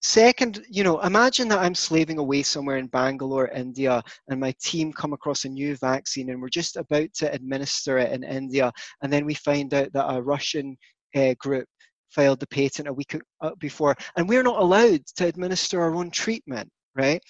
[0.02, 4.94] Second, you know, imagine that I'm slaving away somewhere in Bangalore, India, and my team
[4.94, 9.12] come across a new vaccine and we're just about to administer it in India, and
[9.12, 10.78] then we find out that a Russian
[11.16, 11.68] uh, group
[12.10, 16.12] filed the patent a week uh, before, and we're not allowed to administer our own
[16.12, 17.22] treatment, right?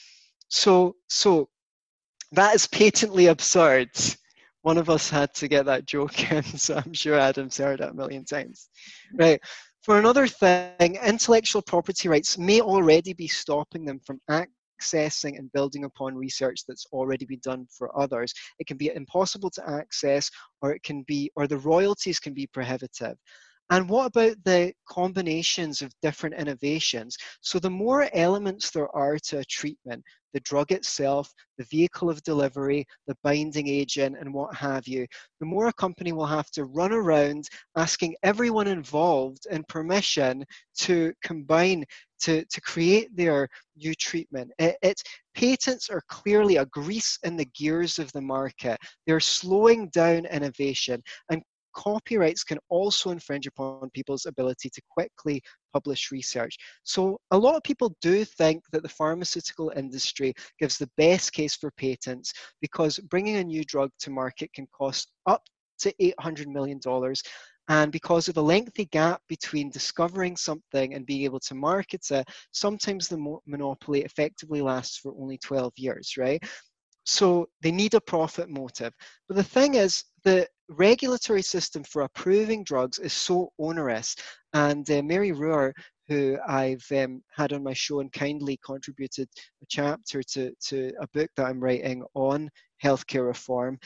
[0.49, 1.49] So, so
[2.33, 3.89] that is patently absurd.
[4.61, 7.89] One of us had to get that joke in, so I'm sure Adam's heard it
[7.89, 8.69] a million times,
[9.13, 9.41] right?
[9.81, 15.85] For another thing, intellectual property rights may already be stopping them from accessing and building
[15.85, 18.33] upon research that's already been done for others.
[18.59, 20.29] It can be impossible to access,
[20.61, 23.15] or it can be, or the royalties can be prohibitive.
[23.69, 27.15] And what about the combinations of different innovations?
[27.39, 32.21] So, the more elements there are to a treatment, the drug itself, the vehicle of
[32.23, 35.05] delivery, the binding agent, and what have you,
[35.39, 40.43] the more a company will have to run around asking everyone involved in permission
[40.79, 41.83] to combine
[42.21, 44.51] to, to create their new treatment.
[44.59, 45.01] It, it,
[45.35, 48.77] patents are clearly a grease in the gears of the market.
[49.07, 51.41] They're slowing down innovation and
[51.73, 55.41] copyrights can also infringe upon people's ability to quickly
[55.73, 56.57] publish research.
[56.83, 61.55] So a lot of people do think that the pharmaceutical industry gives the best case
[61.55, 65.43] for patents because bringing a new drug to market can cost up
[65.79, 66.79] to $800 million.
[67.69, 72.27] And because of the lengthy gap between discovering something and being able to market it,
[72.51, 76.43] sometimes the monopoly effectively lasts for only 12 years, right?
[77.05, 78.93] So they need a profit motive.
[79.27, 84.15] But the thing is, the regulatory system for approving drugs is so onerous.
[84.53, 85.73] And uh, Mary Ruwart,
[86.07, 89.27] who I've um, had on my show and kindly contributed
[89.61, 92.49] a chapter to, to a book that I'm writing on
[92.83, 93.79] healthcare reform,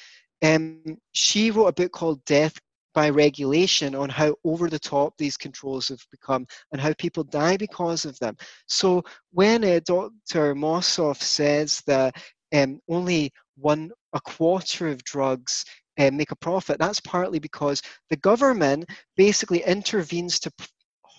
[0.43, 0.81] um,
[1.13, 2.59] she wrote a book called Death
[2.93, 7.57] by Regulation on how over the top these controls have become and how people die
[7.57, 8.35] because of them.
[8.67, 10.53] So when uh, Dr.
[10.53, 12.15] Mossoff says that
[12.53, 15.65] um, only one a quarter of drugs
[15.99, 16.79] uh, make a profit.
[16.79, 20.51] That's partly because the government basically intervenes to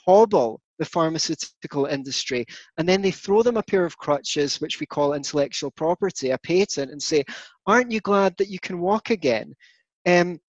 [0.06, 2.44] hobble the pharmaceutical industry.
[2.78, 6.38] And then they throw them a pair of crutches, which we call intellectual property, a
[6.38, 7.24] patent, and say,
[7.66, 9.54] Aren't you glad that you can walk again?
[10.06, 10.40] Um,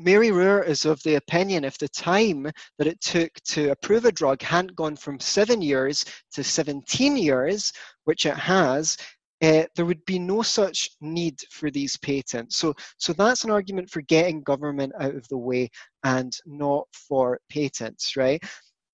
[0.00, 2.44] Mary Ruwart is of the opinion if the time
[2.78, 7.72] that it took to approve a drug hadn't gone from seven years to 17 years,
[8.04, 8.96] which it has,
[9.42, 12.56] uh, there would be no such need for these patents.
[12.56, 15.70] So, so that's an argument for getting government out of the way
[16.04, 18.42] and not for patents, right?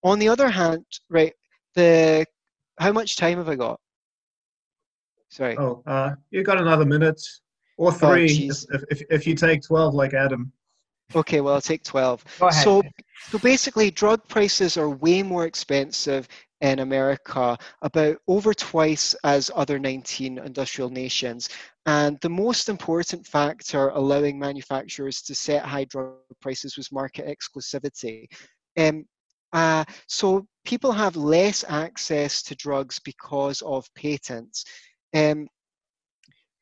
[0.02, 1.32] On the other hand, right,
[1.74, 2.26] the
[2.78, 3.80] how much time have I got?
[5.30, 5.56] Sorry.
[5.56, 7.20] Oh, uh, you got another minute
[7.76, 10.52] or oh, three oh, if, if, if you take 12 like Adam.
[11.14, 12.24] Okay, well, I'll take 12.
[12.62, 12.82] So,
[13.30, 16.28] so basically, drug prices are way more expensive
[16.60, 21.48] in America, about over twice as other 19 industrial nations.
[21.86, 28.26] And the most important factor allowing manufacturers to set high drug prices was market exclusivity.
[28.78, 29.04] Um,
[29.52, 34.64] uh, so people have less access to drugs because of patents.
[35.14, 35.48] Um,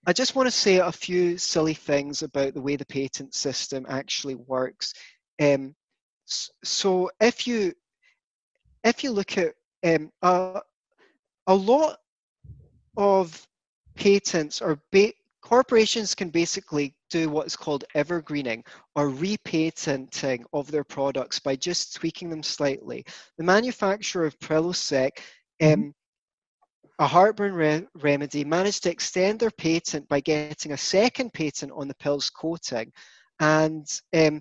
[0.07, 3.87] I just want to say a few silly things about the way the patent system
[3.89, 4.93] actually works.
[5.41, 5.75] Um,
[6.27, 7.73] so if you
[8.85, 10.61] if you look at um, a,
[11.47, 11.99] a lot
[12.97, 13.47] of
[13.97, 18.65] patents or ba- corporations can basically do what's called evergreening
[18.95, 23.05] or repatenting of their products by just tweaking them slightly.
[23.39, 25.11] The manufacturer of Prilosec
[25.61, 25.73] mm-hmm.
[25.73, 25.95] um,
[26.99, 31.89] a heartburn re- remedy managed to extend their patent by getting a second patent on
[31.89, 32.93] the pill's coating.
[33.41, 34.41] And um,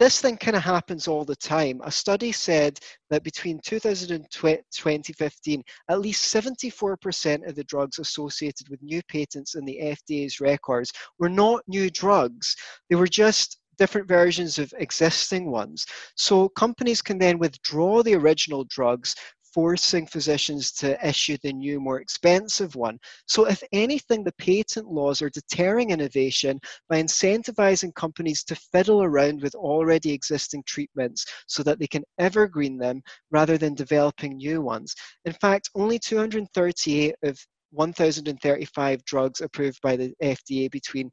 [0.00, 1.82] this thing kind of happens all the time.
[1.84, 8.70] A study said that between 2000 and 2015, at least 74% of the drugs associated
[8.70, 12.56] with new patents in the FDA's records were not new drugs.
[12.88, 15.84] They were just different versions of existing ones.
[16.16, 19.14] So companies can then withdraw the original drugs
[19.52, 22.98] forcing physicians to issue the new, more expensive one.
[23.26, 29.42] So, if anything, the patent laws are deterring innovation by incentivizing companies to fiddle around
[29.42, 34.94] with already existing treatments so that they can evergreen them rather than developing new ones.
[35.24, 37.38] In fact, only 238 of
[37.72, 41.10] 1,035 drugs approved by the FDA between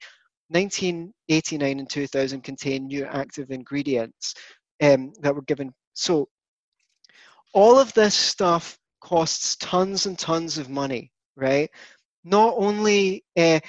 [0.50, 4.34] 1989 and 2000 contain new active ingredients
[4.82, 5.74] um, that were given.
[5.94, 6.28] So
[7.54, 11.70] all of this stuff costs tons and tons of money, right?
[12.24, 13.60] Not only uh,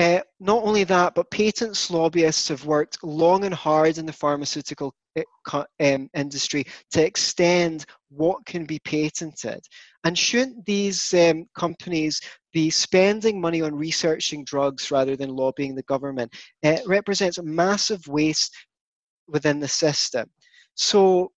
[0.00, 4.94] uh, not only that, but patents lobbyists have worked long and hard in the pharmaceutical
[5.52, 9.60] um, industry to extend what can be patented.
[10.04, 12.18] And shouldn't these um, companies
[12.50, 16.32] be spending money on researching drugs rather than lobbying the government?
[16.62, 18.56] It represents a massive waste
[19.28, 20.30] within the system.
[20.76, 21.30] So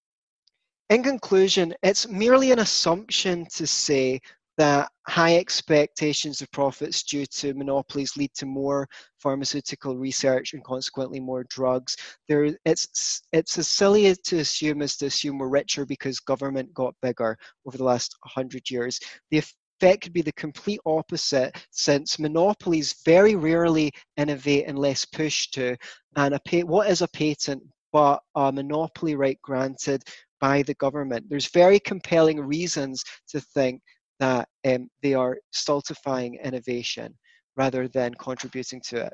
[0.92, 4.20] in conclusion, it's merely an assumption to say
[4.58, 8.86] that high expectations of profits due to monopolies lead to more
[9.18, 11.96] pharmaceutical research and consequently more drugs.
[12.28, 16.94] There, it's it's as silly to assume as to assume we're richer because government got
[17.02, 19.00] bigger over the last hundred years.
[19.30, 25.78] The effect could be the complete opposite, since monopolies very rarely innovate unless pushed to.
[26.18, 30.04] And a what is a patent but a monopoly right granted
[30.42, 31.26] by the government.
[31.30, 33.82] There's very compelling reasons to think
[34.20, 37.18] that um, they are stultifying innovation
[37.56, 39.14] rather than contributing to it.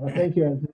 [0.00, 0.72] Uh, thank you, Anthony.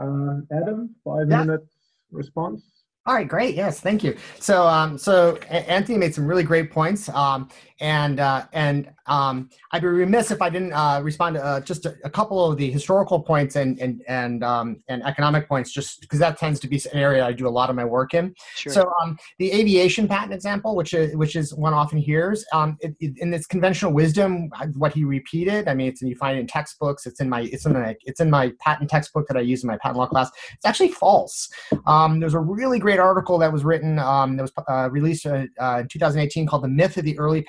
[0.00, 1.44] Uh, Adam, five yeah.
[1.44, 1.66] minute
[2.10, 2.77] response.
[3.08, 3.54] All right, great.
[3.54, 4.18] Yes, thank you.
[4.38, 7.48] So, um, so Anthony made some really great points, um,
[7.80, 11.86] and uh, and um, I'd be remiss if I didn't uh, respond to uh, just
[11.86, 16.02] a, a, couple of the historical points and and and um, and economic points, just
[16.02, 18.34] because that tends to be an area I do a lot of my work in.
[18.56, 18.74] Sure.
[18.74, 22.94] So, um, the aviation patent example, which is which is one often hears, um, it,
[23.00, 25.66] it, in this conventional wisdom, what he repeated.
[25.66, 27.06] I mean, it's you find it in textbooks.
[27.06, 29.68] It's in my it's in my it's in my patent textbook that I use in
[29.68, 30.30] my patent law class.
[30.52, 31.48] It's actually false.
[31.86, 35.78] there's a really great article that was written um, that was uh, released uh, uh,
[35.80, 37.46] in 2018 called "The Myth of the Early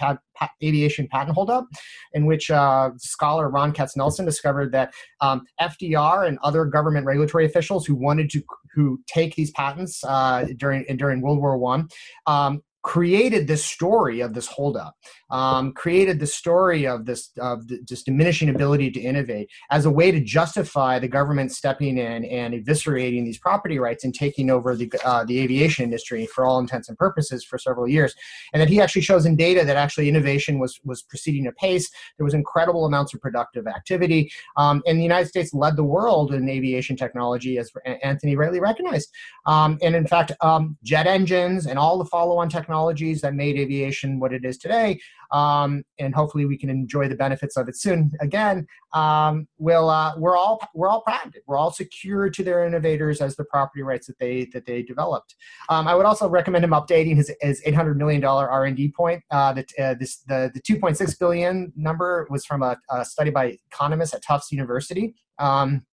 [0.64, 1.66] Aviation Patent Holdup,"
[2.14, 7.86] in which uh, scholar Ron Katznelson discovered that um, FDR and other government regulatory officials
[7.86, 8.42] who wanted to
[8.74, 11.88] who take these patents uh, during during World War One
[12.28, 14.96] um, created this story of this holdup,
[15.30, 19.92] um, created the story of this of the, this diminishing ability to innovate as a
[19.92, 24.76] way to justify the government stepping in and eviscerating these property rights and taking over
[24.76, 28.16] the uh, the aviation industry for all intents and purposes for several years.
[28.54, 31.92] And that he actually shows in data that actually innovation was was proceeding apace.
[32.18, 36.34] There was incredible amounts of productive activity, um, and the United States led the world
[36.34, 37.70] in aviation technology, as
[38.02, 39.10] Anthony rightly recognized.
[39.46, 43.58] Um, and in fact, um, jet engines and all the follow-on technology technologies that made
[43.58, 45.00] aviation what it is today,
[45.32, 48.66] um, and hopefully we can enjoy the benefits of it soon again.
[48.94, 51.42] Um, we'll, uh, we're all we're all patented.
[51.46, 55.36] We're all secure to their innovators as the property rights that they that they developed.
[55.70, 59.22] Um, I would also recommend him updating his, his 800 million dollar R&D point.
[59.30, 63.58] Uh, that uh, this the the 2.6 billion number was from a, a study by
[63.72, 65.16] economists at Tufts University.
[65.38, 65.86] Um,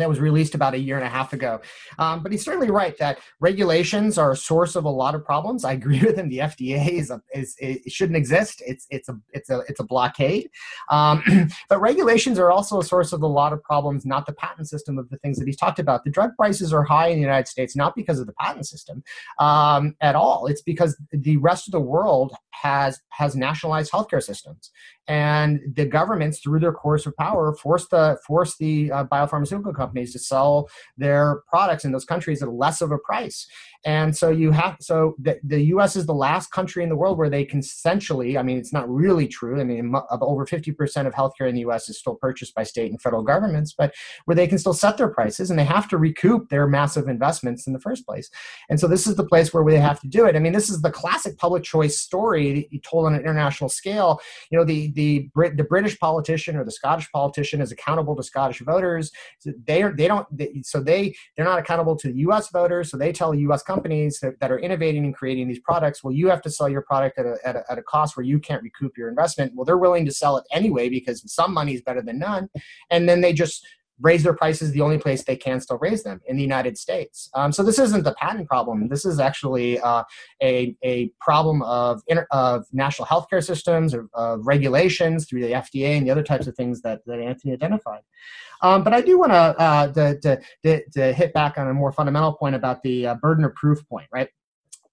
[0.00, 1.60] that was released about a year and a half ago.
[1.98, 5.64] Um, but he's certainly right that regulations are a source of a lot of problems.
[5.64, 6.28] I agree with him.
[6.28, 8.62] The FDA is, a, is it shouldn't exist.
[8.66, 10.50] It's it's a it's a it's a blockade.
[10.90, 11.22] Um,
[11.68, 14.04] but regulations are also a source of a lot of problems.
[14.04, 16.04] Not the patent system of the things that he's talked about.
[16.04, 19.02] The drug prices are high in the United States not because of the patent system
[19.38, 20.46] um, at all.
[20.46, 24.70] It's because the rest of the world has has nationalized healthcare systems,
[25.08, 29.89] and the governments through their course of power force the force the uh, biopharmaceutical companies
[30.12, 33.46] to sell their products in those countries at less of a price
[33.84, 37.16] and so you have so the, the us is the last country in the world
[37.16, 39.60] where they can i mean it's not really true.
[39.60, 43.00] I mean over 50% of healthcare in the us is still purchased by state and
[43.00, 46.48] federal governments but where they can still set their prices and they have to recoup
[46.48, 48.30] their massive investments in the first place.
[48.68, 50.36] And so this is the place where they have to do it.
[50.36, 54.20] I mean this is the classic public choice story told on an international scale.
[54.50, 58.22] You know the the Brit, the british politician or the scottish politician is accountable to
[58.22, 59.10] scottish voters.
[59.44, 62.90] They are they don't they, so they they're not accountable to the us voters.
[62.90, 66.12] So they tell the us companies that, that, are innovating and creating these products, well,
[66.12, 68.38] you have to sell your product at a, at, a, at a cost where you
[68.38, 69.52] can't recoup your investment.
[69.54, 72.48] Well, they're willing to sell it anyway because some money is better than none.
[72.90, 73.66] And then they just
[74.00, 77.30] raise their prices the only place they can still raise them in the United States.
[77.34, 78.88] Um, so this isn't the patent problem.
[78.88, 80.04] This is actually uh,
[80.42, 85.96] a, a problem of, inter- of national healthcare systems or of regulations through the FDA
[85.96, 88.02] and the other types of things that, that Anthony identified.
[88.62, 92.34] Um, but I do want uh, to, to, to hit back on a more fundamental
[92.34, 94.28] point about the uh, burden of proof point, right?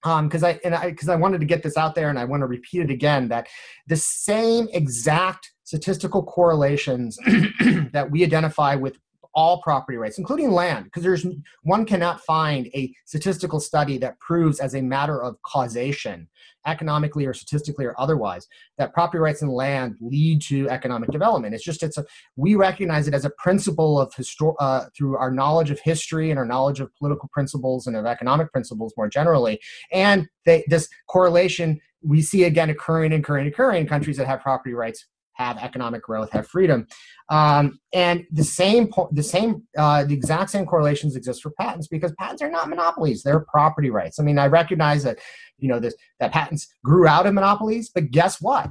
[0.03, 2.24] because um, I and I because I wanted to get this out there and I
[2.24, 3.47] want to repeat it again that
[3.88, 7.18] the same exact statistical correlations
[7.91, 8.97] that we identify with
[9.34, 11.26] all property rights, including land, because there's
[11.63, 16.26] one cannot find a statistical study that proves as a matter of causation,
[16.65, 18.47] economically or statistically or otherwise,
[18.78, 21.53] that property rights and land lead to economic development.
[21.53, 22.05] It's just it's a
[22.38, 26.39] we recognize it as a principle of histor- uh, through our knowledge of history and
[26.39, 29.59] our knowledge of political principles and of economic principles more generally,
[29.91, 34.28] and they, this correlation we see again occurring and occurring and occurring in countries that
[34.28, 35.05] have property rights
[35.38, 36.88] have economic growth, have freedom.
[37.30, 42.12] Um, and the same, the same, uh, the exact same correlations exist for patents because
[42.20, 44.20] patents are not monopolies; they're property rights.
[44.20, 45.20] I mean, I recognize that,
[45.58, 48.70] you know, this, that patents grew out of monopolies, but guess what?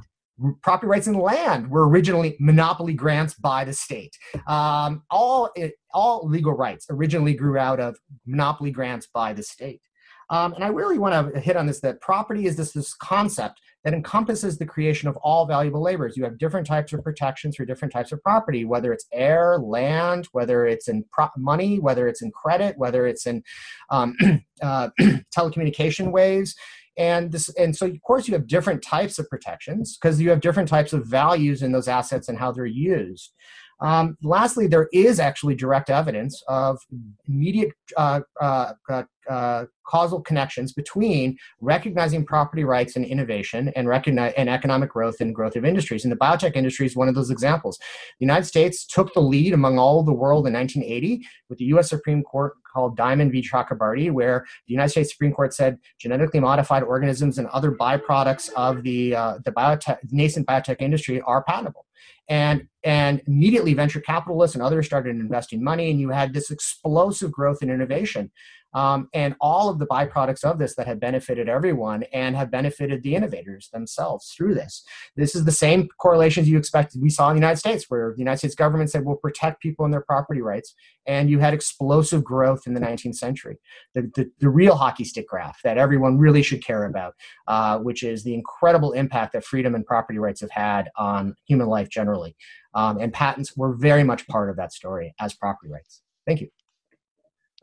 [0.61, 4.15] Property rights in land were originally monopoly grants by the state.
[4.47, 5.49] Um, all
[5.93, 9.81] all legal rights originally grew out of monopoly grants by the state.
[10.29, 13.61] Um, and I really want to hit on this that property is this, this concept
[13.87, 16.17] that encompasses the creation of all valuable labors.
[16.17, 20.27] You have different types of protections for different types of property, whether it's air, land,
[20.33, 23.43] whether it's in pro- money, whether it's in credit, whether it's in
[23.89, 24.13] um,
[24.61, 24.89] uh,
[25.33, 26.53] telecommunication waves.
[26.97, 30.41] And this, and so of course you have different types of protections because you have
[30.41, 33.31] different types of values in those assets and how they're used.
[33.79, 36.79] Um, lastly, there is actually direct evidence of
[37.27, 44.49] immediate uh, uh, uh, uh, causal connections between recognizing property rights and innovation and and
[44.49, 46.05] economic growth and growth of industries.
[46.05, 47.77] And the biotech industry is one of those examples.
[48.19, 51.65] The United States took the lead among all of the world in 1980 with the
[51.65, 51.89] U.S.
[51.89, 53.41] Supreme Court called Diamond v.
[53.41, 58.83] Chakrabarty, where the United States Supreme Court said genetically modified organisms and other byproducts of
[58.83, 61.87] the uh, the biotech, nascent biotech industry are patentable
[62.29, 67.31] and and immediately venture capitalists and others started investing money and you had this explosive
[67.31, 68.29] growth in innovation
[68.73, 73.03] um, and all of the byproducts of this that have benefited everyone and have benefited
[73.03, 74.83] the innovators themselves through this.
[75.15, 78.19] This is the same correlations you expected we saw in the United States, where the
[78.19, 82.23] United States government said we'll protect people and their property rights, and you had explosive
[82.23, 83.57] growth in the 19th century.
[83.95, 87.13] The, the, the real hockey stick graph that everyone really should care about,
[87.47, 91.67] uh, which is the incredible impact that freedom and property rights have had on human
[91.67, 92.35] life generally.
[92.73, 96.01] Um, and patents were very much part of that story as property rights.
[96.25, 96.49] Thank you.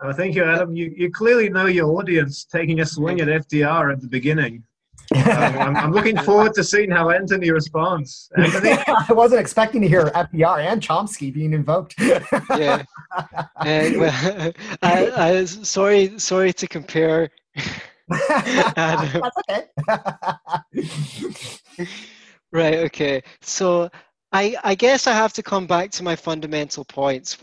[0.00, 0.74] Uh, thank you, Adam.
[0.74, 4.64] You, you clearly know your audience, taking a swing at FDR at the beginning.
[5.14, 8.30] um, I'm, I'm, looking forward to seeing how Anthony responds.
[8.36, 8.70] Anthony?
[9.08, 11.94] I wasn't expecting to hear FDR and Chomsky being invoked.
[12.00, 12.84] yeah.
[13.60, 17.30] And, well, I, I, sorry, sorry to compare.
[18.08, 19.64] That's okay.
[22.52, 22.78] right.
[22.78, 23.22] Okay.
[23.42, 23.90] So
[24.32, 27.36] I, I guess I have to come back to my fundamental points.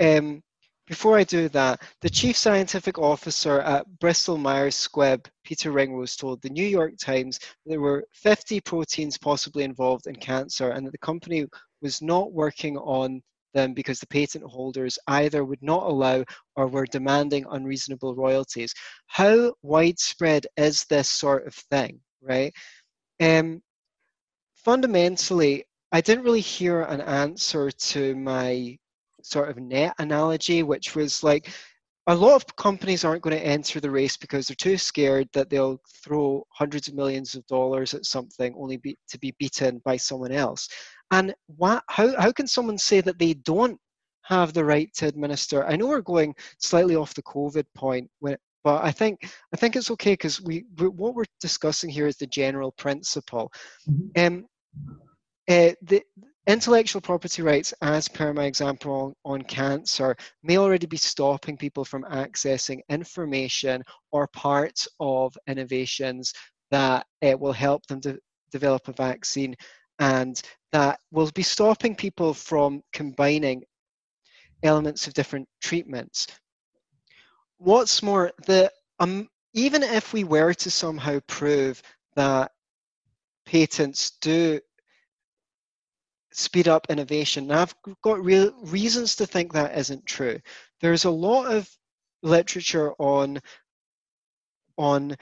[0.00, 0.42] Um,
[0.88, 6.40] before I do that, the chief scientific officer at Bristol Myers Squibb, Peter Ringrose, told
[6.40, 10.98] the New York Times there were 50 proteins possibly involved in cancer and that the
[10.98, 11.44] company
[11.82, 13.22] was not working on
[13.52, 16.24] them because the patent holders either would not allow
[16.56, 18.72] or were demanding unreasonable royalties.
[19.08, 22.52] How widespread is this sort of thing, right?
[23.20, 23.60] Um,
[24.54, 28.78] fundamentally, I didn't really hear an answer to my
[29.30, 31.50] sort of net analogy, which was like
[32.08, 35.50] a lot of companies aren't going to enter the race because they're too scared that
[35.50, 39.96] they'll throw hundreds of millions of dollars at something only be, to be beaten by
[39.96, 40.68] someone else.
[41.10, 43.78] And what, how, how can someone say that they don't
[44.22, 45.66] have the right to administer?
[45.66, 49.76] I know we're going slightly off the COVID point, when, but I think I think
[49.76, 53.52] it's okay because we, we, what we're discussing here is the general principle.
[53.88, 54.26] Mm-hmm.
[54.26, 54.46] Um,
[55.48, 56.02] uh, the,
[56.48, 62.04] Intellectual property rights, as per my example on, cancer, may already be stopping people from
[62.04, 66.32] accessing information or parts of innovations
[66.70, 68.18] that uh, will help them to
[68.50, 69.54] develop a vaccine
[69.98, 70.40] and
[70.72, 73.62] that will be stopping people from combining
[74.62, 76.28] elements of different treatments.
[77.58, 81.82] What's more, the um, even if we were to somehow prove
[82.16, 82.52] that
[83.44, 84.60] patents do
[86.32, 87.46] speed up innovation.
[87.46, 90.38] Now, I've got real reasons to think that isn't true.
[90.80, 91.68] There's a lot of
[92.22, 93.40] literature on
[94.76, 95.16] on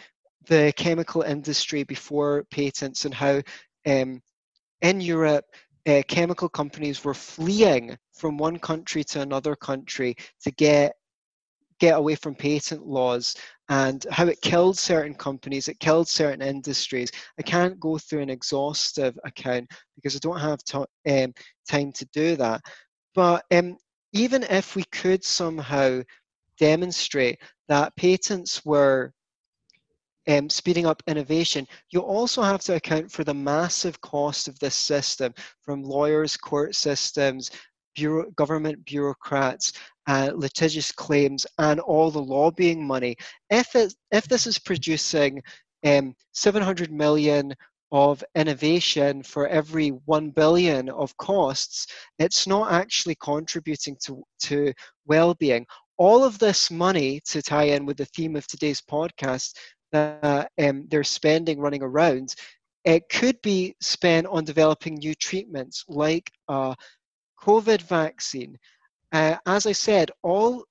[0.49, 3.41] the chemical industry before patents and how
[3.87, 4.21] um,
[4.83, 5.45] in Europe
[5.87, 10.95] uh, chemical companies were fleeing from one country to another country to get
[11.79, 13.35] get away from patent laws
[13.69, 17.11] and how it killed certain companies, it killed certain industries.
[17.39, 21.35] I can't go through an exhaustive account because I don't have to, um,
[21.69, 22.61] time to do that.
[23.15, 23.77] But um,
[24.13, 26.03] even if we could somehow
[26.59, 29.13] demonstrate that patents were
[30.29, 34.75] um, speeding up innovation, you also have to account for the massive cost of this
[34.75, 37.51] system from lawyers, court systems,
[37.95, 39.73] bureau, government bureaucrats,
[40.07, 43.17] uh, litigious claims, and all the lobbying money.
[43.51, 45.43] If, it, if this is producing
[45.85, 47.55] um, 700 million
[47.93, 51.87] of innovation for every 1 billion of costs,
[52.19, 54.73] it's not actually contributing to, to
[55.07, 55.67] well-being.
[55.99, 59.55] All of this money, to tie in with the theme of today's podcast,
[59.93, 62.35] that um, they're spending running around,
[62.85, 66.77] it could be spent on developing new treatments like a
[67.43, 68.59] COVID vaccine,
[69.17, 70.63] uh, as I said, all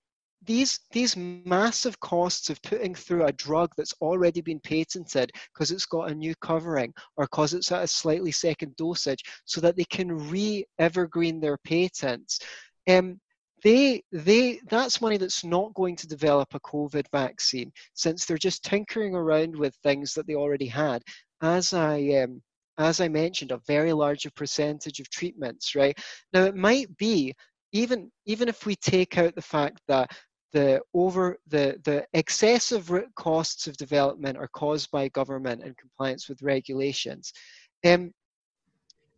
[0.46, 5.88] these these massive costs of putting through a drug that's already been patented because it's
[5.88, 9.86] got a new covering or because it's at a slightly second dosage so that they
[9.86, 12.40] can re-evergreen their patents
[12.88, 13.20] um,
[13.64, 18.64] they they that's money that's not going to develop a covid vaccine since they're just
[18.64, 21.02] tinkering around with things that they already had
[21.42, 22.40] as i um,
[22.78, 25.98] as I mentioned, a very large percentage of treatments, right?
[26.34, 27.34] Now, it might be,
[27.76, 30.10] even, even if we take out the fact that
[30.54, 36.42] the over the the excessive costs of development are caused by government and compliance with
[36.42, 37.34] regulations.
[37.86, 38.14] Um,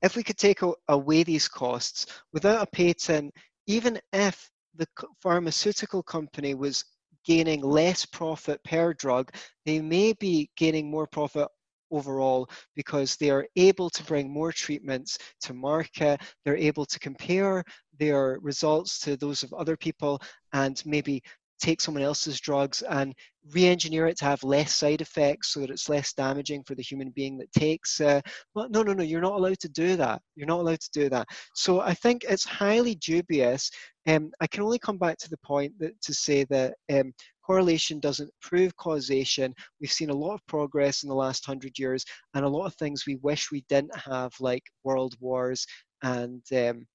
[0.01, 3.34] if we could take away these costs without a patent,
[3.68, 4.88] even if the
[5.22, 6.84] pharmaceutical company was
[7.24, 9.30] gaining less profit per drug,
[9.66, 11.47] they may be gaining more profit
[11.91, 16.21] overall because they are able to bring more treatments to market.
[16.43, 17.63] They're able to compare
[17.99, 20.21] their results to those of other people
[20.53, 21.21] and maybe
[21.59, 23.13] take someone else's drugs and
[23.51, 27.09] re-engineer it to have less side effects so that it's less damaging for the human
[27.11, 28.21] being that takes uh,
[28.53, 30.21] well no no no you're not allowed to do that.
[30.35, 31.27] You're not allowed to do that.
[31.55, 33.71] So i think it's highly dubious.
[34.07, 37.13] Um, i can only come back to the point that to say that um,
[37.47, 39.55] correlation doesn't prove causation.
[39.79, 42.75] We've seen a lot of progress in the last hundred years and a lot of
[42.75, 45.65] things we wish we didn't have, like world wars
[46.03, 46.85] and um,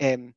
[0.00, 0.34] um,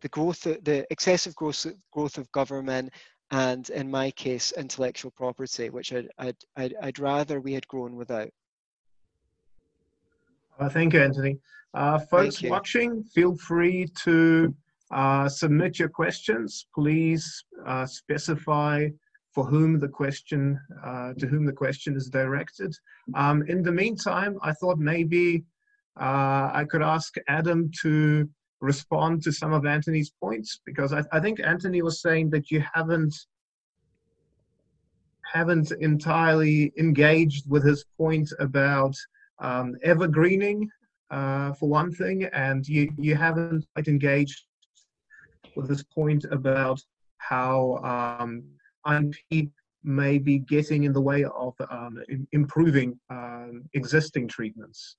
[0.00, 2.90] the growth, the excessive growth, growth of government,
[3.30, 7.96] and in my case, intellectual property, which I'd, I'd, I'd, I'd rather we had grown
[7.96, 8.30] without.
[10.58, 11.38] Uh, thank you, Anthony.
[11.74, 12.50] Uh, folks you.
[12.50, 14.54] watching, feel free to
[14.90, 16.66] uh, submit your questions.
[16.74, 18.88] Please uh, specify
[19.32, 22.74] for whom the question, uh, to whom the question is directed.
[23.14, 25.44] Um, in the meantime, I thought maybe
[26.00, 28.28] uh, I could ask Adam to
[28.60, 32.62] respond to some of Anthony's points because I, I think Anthony was saying that you
[32.74, 33.14] haven't
[35.32, 38.96] haven't entirely engaged with his point about
[39.38, 40.68] um, evergreening
[41.10, 44.42] uh, for one thing, and you, you haven't quite engaged
[45.56, 46.80] with this point about
[47.18, 48.44] how um,
[49.82, 54.96] may be getting in the way of um, improving um, existing treatments?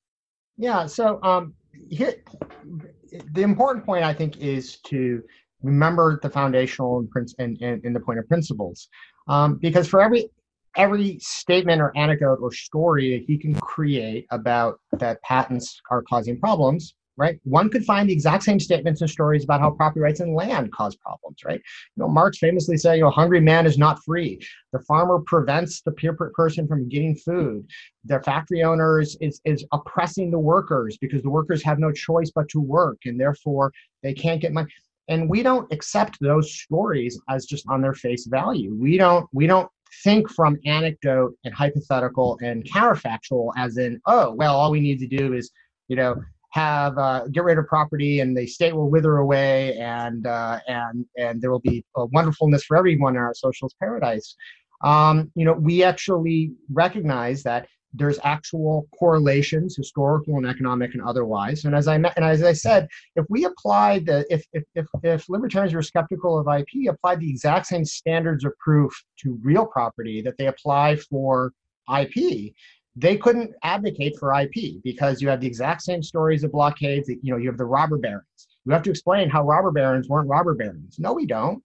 [0.58, 1.54] Yeah, so um,
[1.90, 5.24] the important point I think is to
[5.64, 8.90] remember the foundational and, and, and, and the point of principles.
[9.28, 10.30] Um, because for every
[10.78, 16.40] every statement or anecdote or story that he can create about that patents are causing
[16.40, 17.40] problems, right?
[17.44, 20.72] One could find the exact same statements and stories about how property rights and land
[20.72, 21.62] cause problems, right?
[21.96, 24.40] You know, Marx famously said, you know, hungry man is not free.
[24.74, 27.68] The farmer prevents the peer person from getting food.
[28.06, 32.32] The factory owner is, is, is oppressing the workers because the workers have no choice
[32.34, 34.72] but to work and therefore they can't get money
[35.08, 39.48] and we don't accept those stories as just on their face value we don't we
[39.48, 39.70] don't
[40.04, 45.08] think from anecdote and hypothetical and counterfactual as in oh well all we need to
[45.08, 45.52] do is
[45.88, 46.16] you know
[46.52, 51.06] have uh, get rid of property and the state will wither away and uh, and
[51.18, 54.36] and there will be a wonderfulness for everyone in our socialist paradise
[54.84, 61.66] um, you know we actually recognize that there's actual correlations, historical and economic and otherwise.
[61.66, 65.30] And as I and as I said, if we applied the if if if, if
[65.30, 70.22] libertarians were skeptical of IP, applied the exact same standards of proof to real property
[70.22, 71.52] that they apply for
[71.94, 72.54] IP,
[72.96, 77.08] they couldn't advocate for IP because you have the exact same stories of blockades.
[77.08, 78.26] That, you know, you have the robber barons.
[78.66, 81.00] You have to explain how robber barons weren't robber barons.
[81.00, 81.64] No, we don't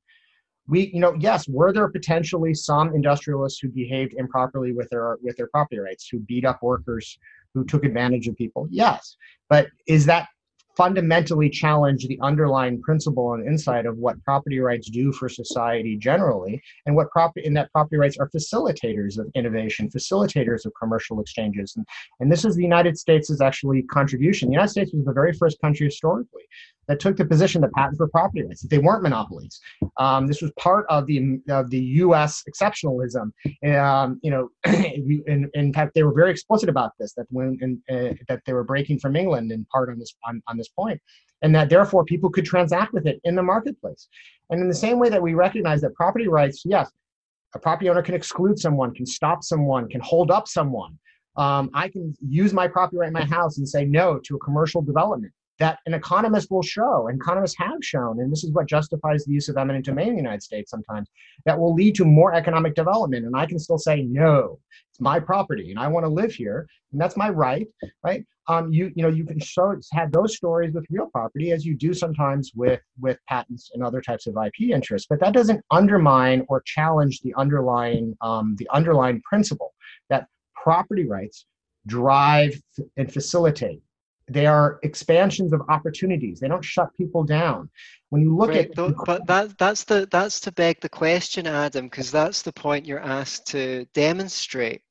[0.68, 5.36] we you know yes were there potentially some industrialists who behaved improperly with their with
[5.36, 7.18] their property rights who beat up workers
[7.54, 9.16] who took advantage of people yes
[9.48, 10.28] but is that
[10.76, 16.62] fundamentally challenge the underlying principle and insight of what property rights do for society generally
[16.84, 21.74] and what property in that property rights are facilitators of innovation facilitators of commercial exchanges.
[21.76, 21.86] And,
[22.20, 24.48] and this is the united states' actually contribution.
[24.48, 26.42] The united states was the very first country historically
[26.88, 29.60] that took the position that patents were property rights, that they weren't monopolies.
[29.98, 32.42] Um, this was part of the of the U.S.
[32.48, 33.32] exceptionalism.
[33.66, 37.82] Um, you know, in, in fact, they were very explicit about this that when in,
[37.94, 41.00] uh, that they were breaking from England in part on this on, on this point,
[41.42, 44.08] and that therefore people could transact with it in the marketplace.
[44.50, 46.90] And in the same way that we recognize that property rights, yes,
[47.54, 50.96] a property owner can exclude someone, can stop someone, can hold up someone.
[51.36, 54.38] Um, I can use my property right in my house and say no to a
[54.38, 58.66] commercial development that an economist will show, and economists have shown, and this is what
[58.66, 61.08] justifies the use of eminent domain in the United States sometimes,
[61.44, 63.24] that will lead to more economic development.
[63.24, 64.58] And I can still say, no,
[64.90, 67.66] it's my property and I want to live here, and that's my right,
[68.02, 68.24] right?
[68.48, 71.74] Um, you you know you can show have those stories with real property as you
[71.74, 76.46] do sometimes with with patents and other types of IP interests, but that doesn't undermine
[76.48, 79.74] or challenge the underlying um, the underlying principle
[80.10, 81.46] that property rights
[81.86, 82.60] drive
[82.96, 83.80] and facilitate
[84.28, 86.40] they are expansions of opportunities.
[86.40, 87.70] They don't shut people down.
[88.10, 91.86] When you look right, at but that that's the that's to beg the question, Adam,
[91.86, 94.82] because that's the point you're asked to demonstrate.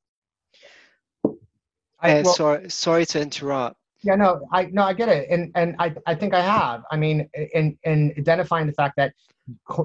[2.00, 3.78] I, uh, well, sorry, sorry to interrupt.
[4.04, 6.84] Yeah, no, I no, I get it, and and I I think I have.
[6.92, 9.14] I mean, in in identifying the fact that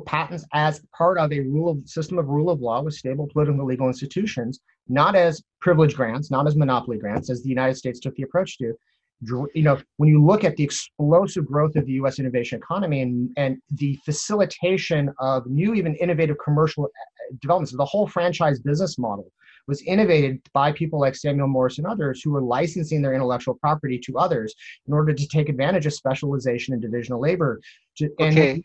[0.07, 3.65] patents as part of a rule of system of rule of law with stable political
[3.65, 8.15] legal institutions, not as privilege grants, not as monopoly grants, as the United States took
[8.17, 8.75] the approach to,
[9.23, 12.19] you know, when you look at the explosive growth of the U.S.
[12.19, 18.07] innovation economy and, and the facilitation of new, even innovative commercial uh, developments, the whole
[18.07, 19.31] franchise business model
[19.69, 23.99] was innovated by people like Samuel Morse and others who were licensing their intellectual property
[24.07, 24.55] to others
[24.87, 27.61] in order to take advantage of specialization and divisional labor.
[28.01, 28.65] And, okay.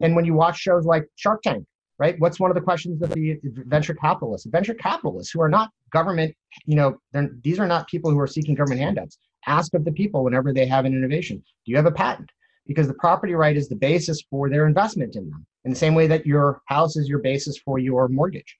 [0.00, 1.64] and when you watch shows like Shark Tank,
[1.98, 2.14] right?
[2.18, 4.46] What's one of the questions that the venture capitalists?
[4.50, 6.34] Venture capitalists who are not government,
[6.66, 6.98] you know,
[7.42, 10.66] these are not people who are seeking government handouts ask of the people whenever they
[10.66, 12.30] have an innovation do you have a patent
[12.66, 15.94] because the property right is the basis for their investment in them in the same
[15.94, 18.58] way that your house is your basis for your mortgage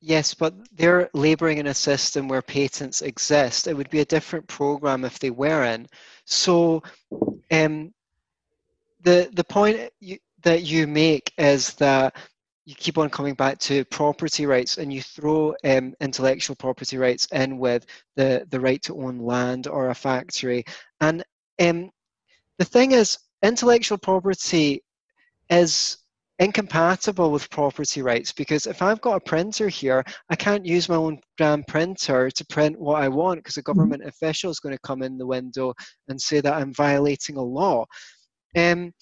[0.00, 3.66] Yes, but they're laboring in a system where patents exist.
[3.66, 5.90] It would be a different program if they weren't.
[6.24, 6.84] So,
[7.50, 7.92] um,
[9.02, 12.14] the the point you, that you make is that
[12.68, 17.26] you keep on coming back to property rights and you throw um, intellectual property rights
[17.32, 20.62] in with the, the right to own land or a factory.
[21.00, 21.24] And
[21.62, 21.90] um,
[22.58, 24.84] the thing is, intellectual property
[25.48, 25.96] is
[26.38, 30.96] incompatible with property rights because if I've got a printer here, I can't use my
[30.96, 33.78] own damn printer to print what I want because a mm-hmm.
[33.78, 34.10] government mm-hmm.
[34.10, 35.72] official is going to come in the window
[36.08, 37.86] and say that I'm violating a law.
[38.54, 38.92] Um,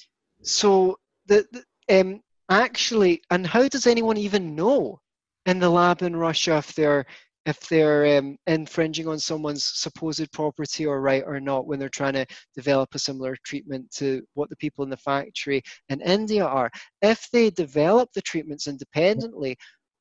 [0.40, 0.96] so
[1.26, 1.64] the, the
[2.00, 5.00] um, actually, and how does anyone even know
[5.46, 7.06] in the lab in Russia if they're
[7.46, 12.14] if they're um, infringing on someone's supposed property or right or not when they're trying
[12.14, 12.26] to
[12.56, 16.68] develop a similar treatment to what the people in the factory in India are.
[17.02, 19.56] If they develop the treatments independently,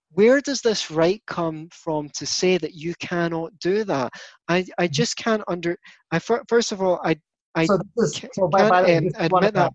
[0.10, 4.12] where does this right come from to say that you cannot do that?
[4.48, 5.78] I, I just can't under.
[6.12, 7.16] I first of all, I
[7.54, 9.74] I so this is, so by, by um, admit that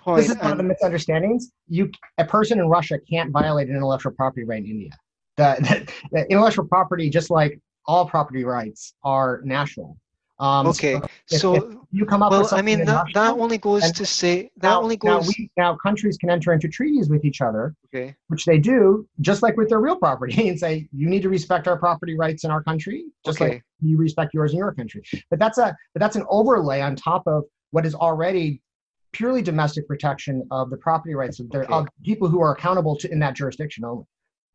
[0.00, 0.22] point.
[0.22, 1.52] This is one of the misunderstandings.
[1.68, 4.90] You, a person in Russia can't violate an intellectual property right in India.
[5.36, 9.96] The, the, the intellectual property, just like all property rights, are national.
[10.40, 13.12] Um, okay, so, if, so if you come up well, with I mean that, Russia,
[13.12, 15.26] that only goes to say that now, only goes.
[15.26, 18.16] Now, we, now countries can enter into treaties with each other, okay.
[18.28, 21.68] which they do, just like with their real property, and say you need to respect
[21.68, 23.50] our property rights in our country, just okay.
[23.50, 25.02] like you respect yours in your country.
[25.28, 28.62] But that's a but that's an overlay on top of what is already
[29.12, 31.74] purely domestic protection of the property rights of, their, okay.
[31.74, 34.04] of people who are accountable to in that jurisdiction only.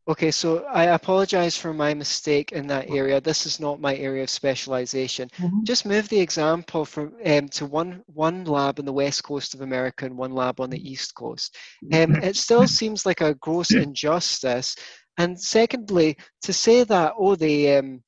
[0.08, 3.20] Okay, so I apologize for my mistake in that area.
[3.20, 5.30] This is not my area of specialization.
[5.40, 5.64] Mm-hmm.
[5.64, 9.62] Just move the example from um, to one one lab in the west coast of
[9.62, 11.58] America and one lab on the east coast.
[11.92, 14.76] Um, it still seems like a gross injustice.
[15.18, 18.04] And secondly, to say that oh they um,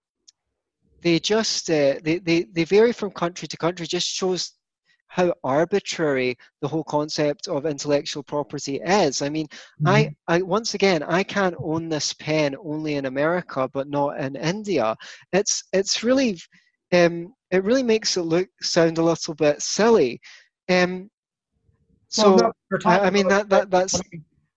[1.01, 4.51] they just uh, they, they they vary from country to country just shows
[5.17, 9.23] how arbitrary the whole concept of intellectual property is.
[9.23, 9.87] I mean, mm-hmm.
[9.87, 14.35] I, I once again, I can't own this pen only in America, but not in
[14.35, 14.95] India.
[15.33, 16.39] It's it's really,
[16.93, 20.21] um, it really makes it look sound a little bit silly.
[20.69, 21.09] Um,
[22.09, 23.99] so well, no, I, I, mean that, that that's.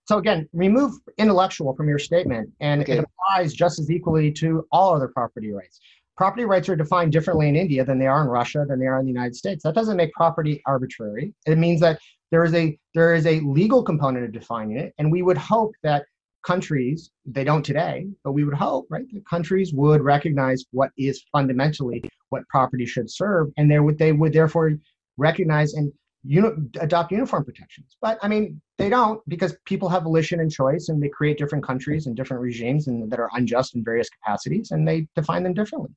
[0.04, 2.98] So again, remove intellectual from your statement, and okay.
[2.98, 5.80] it applies just as equally to all other property rights
[6.20, 9.00] property rights are defined differently in India than they are in Russia, than they are
[9.00, 9.62] in the United States.
[9.62, 11.32] That doesn't make property arbitrary.
[11.46, 11.98] It means that
[12.30, 15.72] there is a there is a legal component of defining it, and we would hope
[15.82, 16.04] that
[16.44, 21.24] countries they don't today, but we would hope right that countries would recognize what is
[21.32, 24.72] fundamentally what property should serve, and they would they would therefore
[25.16, 25.90] recognize and
[26.24, 27.96] uni- adopt uniform protections.
[28.02, 31.64] But I mean, they don't because people have volition and choice, and they create different
[31.64, 35.54] countries and different regimes and that are unjust in various capacities, and they define them
[35.54, 35.90] differently.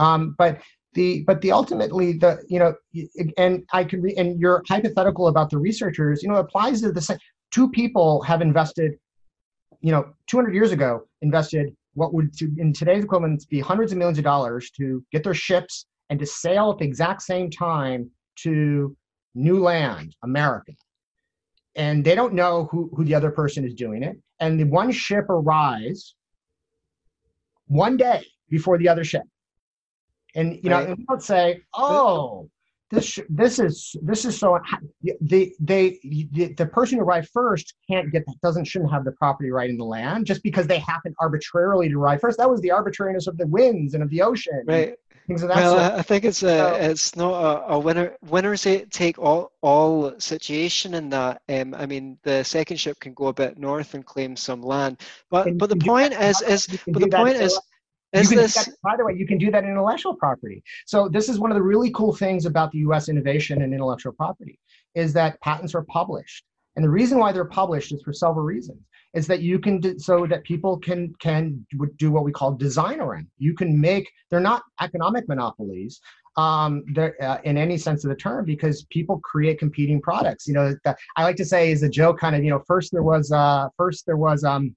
[0.00, 0.60] Um, but
[0.94, 2.74] the but the ultimately the you know
[3.36, 7.00] and I could re- and your hypothetical about the researchers you know applies to the
[7.00, 7.18] same.
[7.52, 8.92] Two people have invested,
[9.80, 13.98] you know, 200 years ago invested what would to, in today's equivalent be hundreds of
[13.98, 18.08] millions of dollars to get their ships and to sail at the exact same time
[18.36, 18.96] to
[19.34, 20.72] new land, America.
[21.74, 24.16] And they don't know who, who the other person is doing it.
[24.38, 26.14] And the one ship arrives
[27.66, 29.22] one day before the other ship
[30.34, 30.86] and you right.
[30.86, 32.48] know, and don't say, "Oh,
[32.90, 34.58] this this is this is so."
[35.02, 39.12] The they the, the person who arrived first can't get that doesn't shouldn't have the
[39.12, 42.38] property right in the land just because they happen arbitrarily to arrive first.
[42.38, 44.64] That was the arbitrariness of the winds and of the ocean.
[44.66, 44.94] Right.
[45.26, 46.00] Things of that well, sort.
[46.00, 50.94] I think it's a so, it's not a, a winner winners take all all situation
[50.94, 51.42] in that.
[51.48, 55.00] Um, I mean, the second ship can go a bit north and claim some land,
[55.30, 57.58] but but the point is is but the point is.
[58.66, 60.62] That, by the way, you can do that in intellectual property.
[60.86, 63.08] So this is one of the really cool things about the U.S.
[63.08, 64.58] innovation and intellectual property
[64.94, 66.44] is that patents are published,
[66.76, 68.78] and the reason why they're published is for several reasons.
[69.12, 71.66] Is that you can do, so that people can can
[71.98, 73.26] do what we call design around.
[73.38, 76.00] You can make they're not economic monopolies
[76.36, 80.46] um, uh, in any sense of the term because people create competing products.
[80.46, 82.44] You know, the, I like to say is a joke kind of.
[82.44, 84.74] You know, first there was uh, first there was um,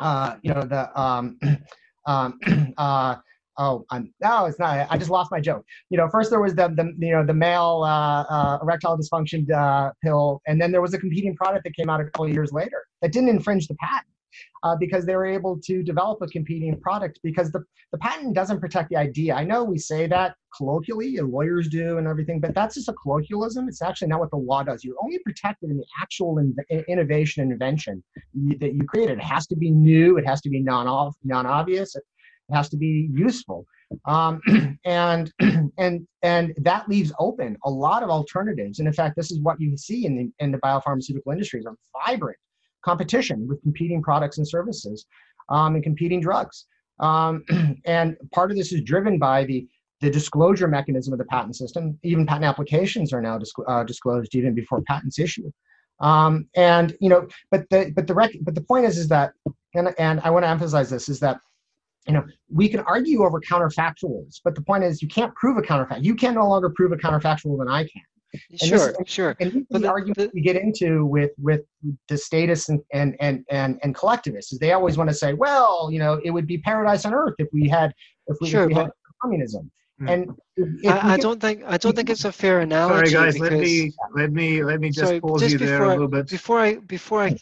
[0.00, 1.38] uh, you know the um,
[2.06, 2.38] um,
[2.78, 3.16] uh,
[3.58, 4.86] oh, I'm no, it's not.
[4.90, 5.64] I just lost my joke.
[5.90, 9.50] You know, first there was the the you know the male uh, uh, erectile dysfunction
[9.50, 12.52] uh, pill, and then there was a competing product that came out a couple years
[12.52, 14.06] later that didn't infringe the patent.
[14.64, 17.62] Uh, because they were able to develop a competing product because the,
[17.92, 19.34] the patent doesn't protect the idea.
[19.34, 22.94] I know we say that colloquially and lawyers do and everything, but that's just a
[22.94, 23.68] colloquialism.
[23.68, 24.82] It's actually not what the law does.
[24.82, 26.56] You're only protected in the actual in,
[26.88, 28.02] innovation and invention
[28.58, 29.18] that you created.
[29.18, 30.16] It has to be new.
[30.16, 31.94] It has to be non obvious.
[31.94, 32.02] It
[32.50, 33.66] has to be useful.
[34.06, 34.40] Um,
[34.86, 35.30] and
[35.78, 38.78] and and that leaves open a lot of alternatives.
[38.78, 41.74] And in fact, this is what you see in the in the biopharmaceutical industries: a
[42.06, 42.38] vibrant
[42.84, 45.06] competition with competing products and services
[45.48, 46.66] um, and competing drugs.
[47.00, 47.44] Um,
[47.84, 49.66] and part of this is driven by the
[50.00, 51.98] the disclosure mechanism of the patent system.
[52.02, 55.50] Even patent applications are now uh, disclosed even before patents issue.
[56.00, 59.32] Um, and you know, but the but the rec- but the point is is that,
[59.74, 61.38] and and I want to emphasize this is that,
[62.06, 65.62] you know, we can argue over counterfactuals, but the point is you can't prove a
[65.62, 66.04] counterfact.
[66.04, 68.02] You can no longer prove a counterfactual than I can.
[68.50, 69.36] And sure, this, sure.
[69.40, 71.62] And But the, the- argument the- we get into with with
[72.08, 75.88] the statists and and and and, and collectivists is they always want to say, well,
[75.92, 77.92] you know, it would be paradise on earth if we had
[78.26, 78.90] if we, Sure, if we had
[79.22, 79.70] communism.
[80.00, 80.08] Hmm.
[80.08, 80.30] And
[80.88, 83.10] I, I don't think I don't think it's a fair analogy.
[83.10, 83.34] Sorry, guys.
[83.34, 85.88] because Let me let me let me just sorry, pause just you there before a
[85.90, 86.28] I- little bit.
[86.28, 87.36] before I before I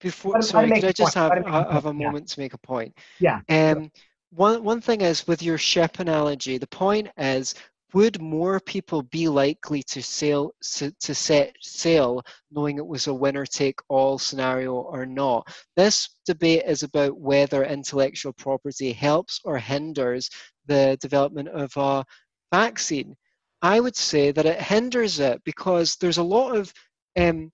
[0.00, 1.22] before Let him- let sorry, him make could I a just point.
[1.22, 2.06] have Let him make a ha- have a point, yeah.
[2.06, 2.98] moment to make a point?
[3.20, 3.90] Yeah, Um,
[4.30, 7.54] one one thing is with your ship analogy, the point is
[7.94, 13.46] would more people be likely to sail to set sail knowing it was a winner
[13.46, 15.48] take all scenario or not?
[15.76, 20.28] This debate is about whether intellectual property helps or hinders
[20.66, 22.04] the development of a
[22.52, 23.16] vaccine.
[23.62, 26.72] I would say that it hinders it because there's a lot of
[27.18, 27.50] um,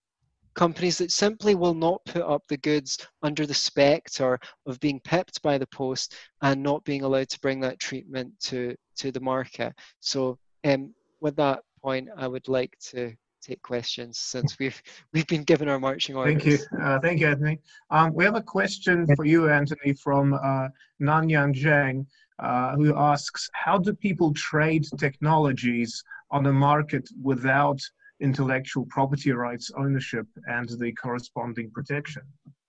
[0.55, 5.43] companies that simply will not put up the goods under the spectre of being pipped
[5.43, 9.73] by the post and not being allowed to bring that treatment to to the market.
[10.01, 14.81] So, um, with that point, I would like to take questions since we've
[15.13, 16.43] we've been given our marching orders.
[16.43, 16.79] Thank you.
[16.81, 17.61] Uh, thank you, Anthony.
[17.91, 20.69] Um, we have a question for you, Anthony, from uh,
[21.01, 22.07] Nanyan Zhang,
[22.39, 27.81] uh, who asks, how do people trade technologies on the market without
[28.21, 32.23] intellectual property rights ownership and the corresponding protection?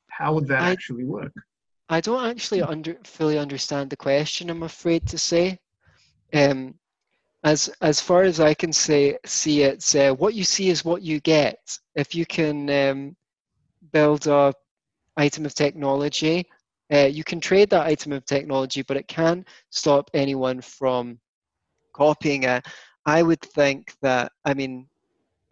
[0.10, 1.34] How would that I- actually work?
[1.88, 4.50] I don't actually under fully understand the question.
[4.50, 5.60] I'm afraid to say.
[6.34, 6.74] Um,
[7.44, 11.04] as as far as I can say, see it's uh, what you see is what
[11.04, 11.78] you get.
[11.94, 13.16] If you can um,
[13.94, 14.52] build a
[15.16, 16.48] item of technology,
[16.92, 21.20] uh, you can trade that item of technology, but it can stop anyone from
[21.94, 22.66] copying it.
[23.06, 24.88] I would think that I mean,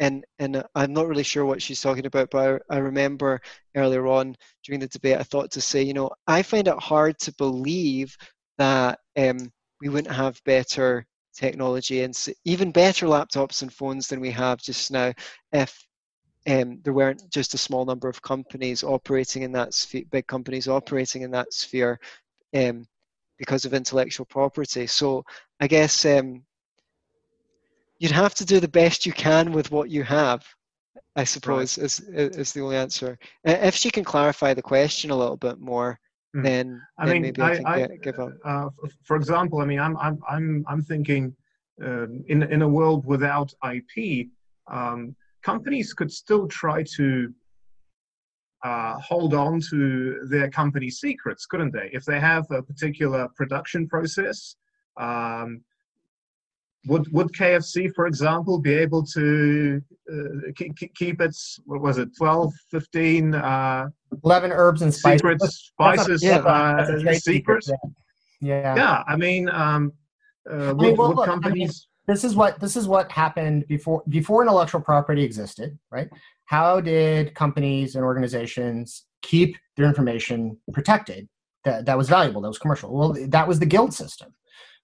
[0.04, 3.42] and and I'm not really sure what she's talking about, but I, I remember
[3.76, 4.36] earlier on
[4.66, 8.18] during the debate, I thought to say, you know, I find it hard to believe
[8.58, 9.52] that um,
[9.82, 14.92] we wouldn't have better technology and even better laptops and phones than we have just
[14.92, 15.14] now
[15.54, 15.88] if
[16.48, 20.68] um, there weren't just a small number of companies operating in that sphere, big companies
[20.68, 21.98] operating in that sphere
[22.54, 22.86] um,
[23.38, 24.86] because of intellectual property.
[24.86, 25.24] So
[25.62, 26.44] I guess um,
[28.04, 30.46] you'd have to do the best you can with what you have.
[31.16, 33.18] I suppose is is the only answer.
[33.46, 36.00] If she can clarify the question a little bit more,
[36.34, 36.42] Hmm.
[36.42, 38.34] then, I then mean, maybe I, I, can I, get, give up.
[38.44, 38.70] uh,
[39.04, 41.36] for example, I mean, I'm, I'm, I'm, I'm thinking
[41.84, 44.28] um in, in a world without IP,
[44.72, 47.34] um, companies could still try to
[48.64, 49.80] uh, hold on to
[50.34, 51.90] their company secrets, couldn't they?
[51.94, 54.56] If they have a particular production process,
[55.00, 55.50] um,
[56.88, 59.82] would would KFC, for example, be able to
[60.12, 63.86] uh, keep, keep its what was it, 12, 15 uh,
[64.24, 65.20] eleven herbs and spices.
[65.20, 67.72] secret spices yeah, uh, that's a trade secret, secrets?
[68.42, 68.62] Yeah.
[68.62, 68.76] yeah.
[68.76, 69.94] Yeah, I mean, um,
[70.50, 71.88] uh, would, mean, well, would look, I mean, companies?
[72.08, 76.10] this is what this is what happened before before intellectual property existed right
[76.46, 81.28] how did companies and organizations keep their information protected
[81.64, 84.34] that, that was valuable that was commercial well that was the guild system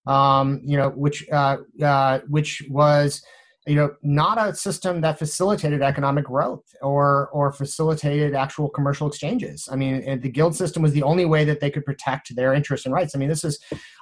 [0.10, 3.22] um, you know which uh, uh, which was
[3.68, 9.70] you know not a system that facilitated economic growth or or facilitated actual commercial exchanges.
[9.72, 12.88] I mean the guild system was the only way that they could protect their interests
[12.88, 13.14] and rights.
[13.16, 13.60] I mean this is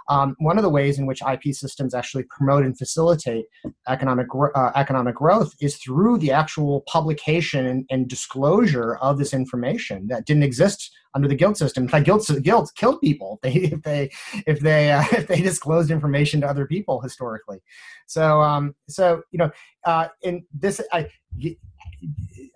[0.07, 3.45] um, one of the ways in which ip systems actually promote and facilitate
[3.89, 10.07] economic uh, economic growth is through the actual publication and, and disclosure of this information
[10.07, 11.83] that didn't exist under the guild system.
[11.83, 14.09] In fact, guilds guilds killed people if they if they
[14.45, 17.59] if they uh, if they disclosed information to other people historically.
[18.07, 19.51] So um so you know
[19.85, 21.09] uh in this I.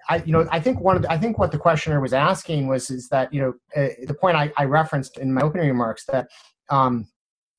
[0.10, 2.68] I, you know, I think one of the, I think what the questioner was asking
[2.68, 6.06] was is that you know uh, the point I, I referenced in my opening remarks
[6.08, 6.28] that
[6.70, 7.08] um,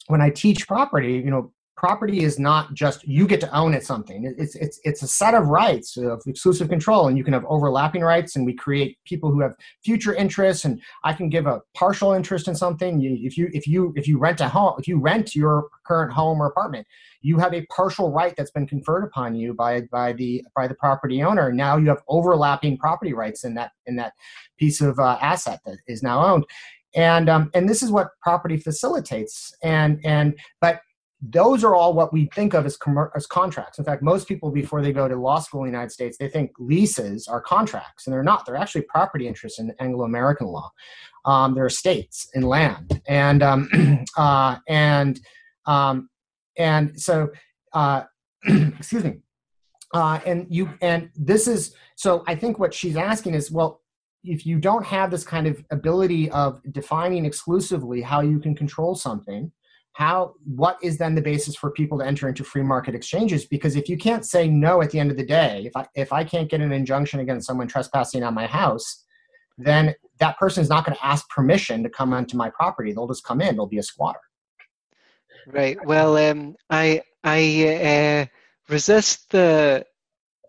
[0.09, 3.85] when I teach property, you know, property is not just you get to own it
[3.85, 4.35] something.
[4.39, 8.03] It's it's it's a set of rights of exclusive control and you can have overlapping
[8.03, 9.55] rights and we create people who have
[9.85, 13.03] future interests and i can give a partial interest in something.
[13.03, 16.41] If you if you if you rent a home if you rent your current home
[16.41, 16.87] or apartment
[17.23, 20.75] you have a partial right that's been conferred upon you by by the by the
[20.75, 21.53] property owner.
[21.53, 24.13] Now you have overlapping property rights in that in that
[24.59, 26.45] piece of uh, asset that is now owned.
[26.95, 29.55] And um, and this is what property facilitates.
[29.63, 30.81] And and but
[31.23, 33.79] those are all what we think of as, commer- as contracts.
[33.79, 36.29] In fact, most people before they go to law school in the United States, they
[36.29, 38.45] think leases are contracts, and they're not.
[38.45, 40.71] They're actually property interests in Anglo-American law.
[41.25, 45.21] Um, they're estates in land, and um, uh, and
[45.67, 46.09] um,
[46.59, 47.31] and so
[47.73, 48.03] uh,
[48.45, 49.19] excuse me.
[49.95, 52.25] Uh, and you and this is so.
[52.27, 53.83] I think what she's asking is, well,
[54.25, 58.95] if you don't have this kind of ability of defining exclusively how you can control
[58.97, 59.53] something
[59.95, 63.45] how what is then the basis for people to enter into free market exchanges?
[63.45, 66.13] Because if you can't say no at the end of the day if i if
[66.13, 69.05] i can't get an injunction against someone trespassing on my house
[69.59, 72.93] then that person is not going to ask permission to come onto my property.
[72.93, 74.21] They'll just come in they'll be a squatter.
[75.47, 75.77] Right.
[75.85, 78.27] Well um, i i uh,
[78.73, 79.85] resist the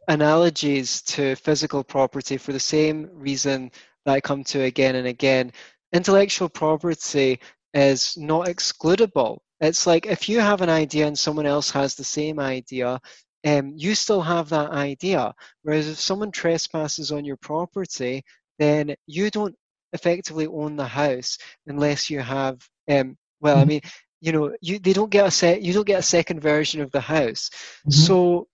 [0.08, 3.72] analogies to physical property for the same reason
[4.06, 5.52] that i come to again and again.
[5.94, 7.39] Intellectual property
[7.74, 9.40] is not excludable.
[9.60, 13.00] It's like if you have an idea and someone else has the same idea,
[13.46, 15.34] um, you still have that idea.
[15.64, 18.24] Whereas if someone trespasses on your property,
[18.60, 19.56] then you don't
[19.94, 22.68] effectively own the house unless you have.
[22.90, 23.70] Um, well, I mm-hmm.
[23.70, 23.82] mean,
[24.22, 25.62] you know, you they don't get a set.
[25.62, 27.50] You don't get a second version of the house.
[27.88, 27.92] Mm-hmm.
[27.92, 28.48] So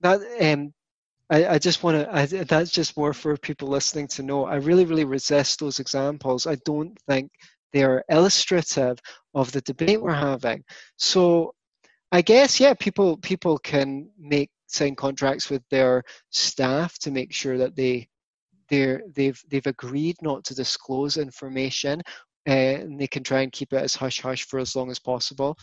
[0.00, 0.72] that um,
[1.30, 2.44] I, I just want to.
[2.44, 4.44] That's just more for people listening to know.
[4.46, 6.46] I really, really resist those examples.
[6.46, 7.30] I don't think
[7.72, 8.98] they are illustrative
[9.34, 10.64] of the debate we're having.
[10.96, 11.54] So
[12.10, 17.58] I guess yeah, people people can make sign contracts with their staff to make sure
[17.58, 18.08] that they
[18.68, 22.02] they're they've they've agreed not to disclose information
[22.48, 24.98] uh, and they can try and keep it as hush hush for as long as
[24.98, 25.56] possible.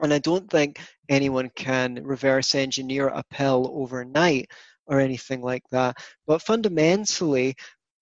[0.00, 4.50] And I don't think anyone can reverse engineer a pill overnight
[4.86, 5.96] or anything like that.
[6.26, 7.56] But fundamentally,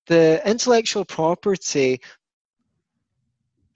[0.07, 2.01] the intellectual property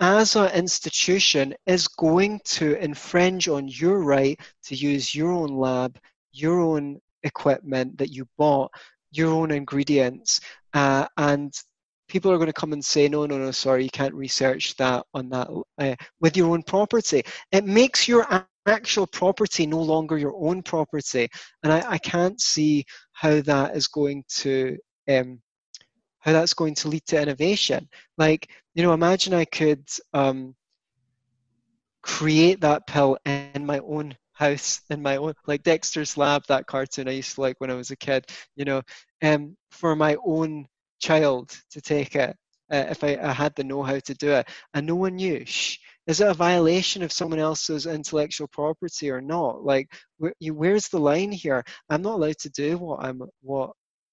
[0.00, 5.98] as an institution is going to infringe on your right to use your own lab,
[6.32, 8.70] your own equipment that you bought,
[9.12, 10.40] your own ingredients,
[10.72, 11.52] uh, and
[12.08, 15.04] people are going to come and say, no, no, no, sorry, you can't research that
[15.12, 15.48] on that
[15.78, 17.22] uh, with your own property.
[17.52, 18.26] It makes your
[18.66, 21.28] actual property no longer your own property,
[21.62, 24.78] and I, I can't see how that is going to
[25.08, 25.40] um,
[26.20, 27.88] how that's going to lead to innovation.
[28.16, 30.54] Like, you know, imagine I could um,
[32.02, 37.08] create that pill in my own house, in my own, like Dexter's Lab, that cartoon
[37.08, 38.82] I used to like when I was a kid, you know,
[39.22, 40.66] um, for my own
[40.98, 42.36] child to take it.
[42.72, 45.78] Uh, if I, I, had the know-how to do it, and no one knew, shh,
[46.06, 49.64] is it a violation of someone else's intellectual property or not?
[49.64, 51.64] Like, where's the line here?
[51.88, 53.72] I'm not allowed to do what I'm, what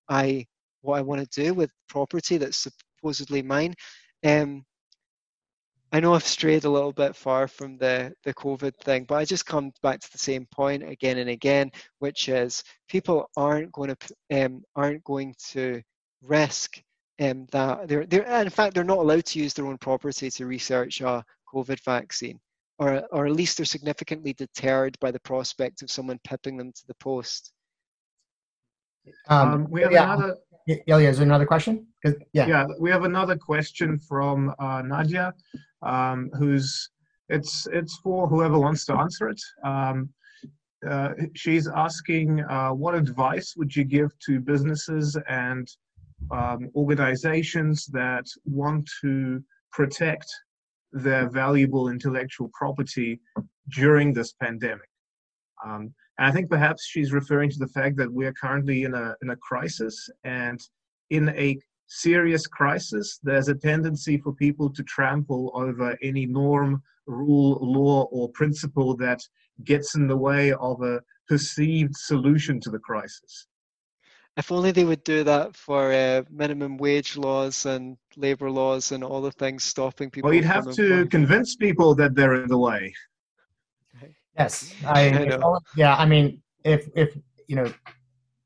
[0.09, 0.47] I
[0.81, 2.57] what I want to do with property that's
[2.99, 3.73] supposedly mine.
[4.25, 4.65] Um,
[5.91, 9.25] I know I've strayed a little bit far from the, the COVID thing, but I
[9.25, 13.95] just come back to the same point again and again, which is people aren't going
[13.95, 15.81] to um, aren't going to
[16.21, 16.81] risk
[17.21, 20.45] um, that they're, they're in fact they're not allowed to use their own property to
[20.45, 21.23] research a
[21.53, 22.39] COVID vaccine,
[22.79, 26.87] or or at least they're significantly deterred by the prospect of someone pipping them to
[26.87, 27.53] the post.
[29.29, 30.13] Um, um we have yeah.
[30.13, 30.35] another
[30.67, 31.87] Ilya, is there another question?
[32.33, 32.47] Yeah.
[32.47, 35.33] Yeah, we have another question from uh, Nadia,
[35.81, 36.89] um, who's
[37.29, 39.41] it's it's for whoever wants to answer it.
[39.63, 40.09] Um,
[40.87, 45.67] uh, she's asking, uh, what advice would you give to businesses and
[46.31, 50.27] um, organizations that want to protect
[50.91, 53.19] their valuable intellectual property
[53.69, 54.89] during this pandemic?
[55.65, 58.93] Um, and I think perhaps she's referring to the fact that we are currently in
[58.93, 60.59] a in a crisis, and
[61.09, 61.57] in a
[61.87, 68.29] serious crisis, there's a tendency for people to trample over any norm, rule, law, or
[68.29, 69.21] principle that
[69.63, 73.47] gets in the way of a perceived solution to the crisis.
[74.37, 79.03] If only they would do that for uh, minimum wage laws and labor laws and
[79.03, 80.27] all the things stopping people.
[80.27, 82.93] Well, you'd have to convince people that they're in the way.
[84.37, 85.39] Yes, I, I
[85.75, 85.95] yeah.
[85.95, 87.17] I mean, if if
[87.47, 87.73] you know,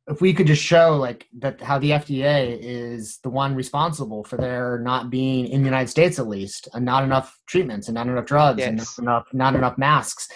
[0.07, 4.37] if we could just show like that how the FDA is the one responsible for
[4.37, 8.07] there not being in the United States at least, and not enough treatments and not
[8.07, 8.67] enough drugs yes.
[8.67, 10.27] and not enough not enough masks.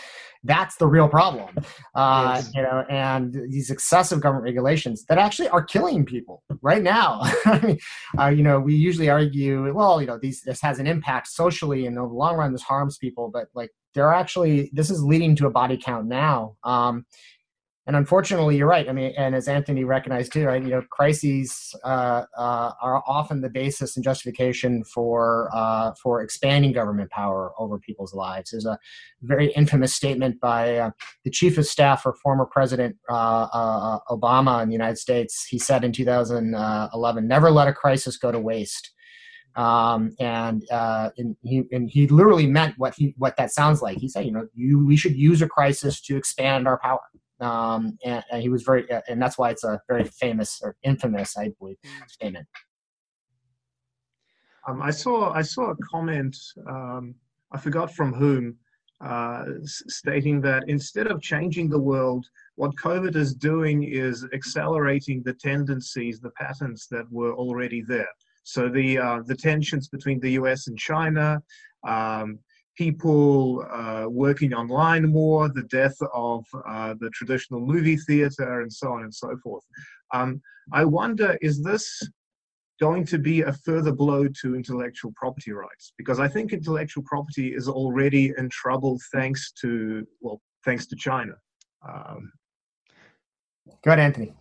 [0.43, 1.55] That's the real problem,
[1.95, 2.51] uh, yes.
[2.53, 2.85] you know.
[2.87, 7.21] And these excessive government regulations that actually are killing people right now.
[8.19, 11.87] uh, you know, we usually argue, well, you know, these this has an impact socially,
[11.87, 13.31] and in the long run, this harms people.
[13.33, 17.05] But like there are actually this is leading to a body count now um,
[17.87, 21.73] and unfortunately you're right i mean and as anthony recognized too right you know crises
[21.83, 27.77] uh, uh, are often the basis and justification for uh, for expanding government power over
[27.79, 28.51] people's lives.
[28.51, 28.77] There's a
[29.21, 30.91] very infamous statement by uh,
[31.23, 35.45] the chief of staff for former president uh, uh, obama in the united states.
[35.45, 38.91] He said in 2011 never let a crisis go to waste
[39.55, 43.97] um, and, uh, and he and he literally meant what he what that sounds like.
[43.97, 46.99] He said, you know, you we should use a crisis to expand our power.
[47.41, 50.77] Um, and, and, he was very, uh, and that's why it's a very famous or
[50.83, 52.09] infamous, I believe, mm.
[52.09, 52.47] statement.
[54.67, 56.35] Um, I saw I saw a comment.
[56.67, 57.15] Um,
[57.51, 58.57] I forgot from whom,
[59.01, 62.25] uh, stating that instead of changing the world,
[62.55, 68.07] what COVID is doing is accelerating the tendencies, the patterns that were already there.
[68.45, 70.67] So the uh, the tensions between the U.S.
[70.67, 71.41] and China,
[71.85, 72.37] um,
[72.77, 78.93] people uh, working online more, the death of uh, the traditional movie theater, and so
[78.93, 79.63] on and so forth.
[80.13, 80.41] Um,
[80.71, 82.07] I wonder, is this
[82.79, 85.93] going to be a further blow to intellectual property rights?
[85.97, 91.33] Because I think intellectual property is already in trouble thanks to, well, thanks to China.
[91.87, 92.31] Um,
[93.83, 94.33] Go ahead, Anthony.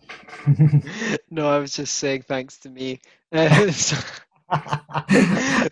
[1.29, 3.01] no, I was just saying thanks to me.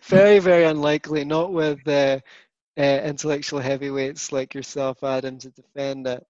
[0.03, 2.19] very, very unlikely, not with uh,
[2.77, 6.25] uh, intellectual heavyweights like yourself, Adam, to defend it.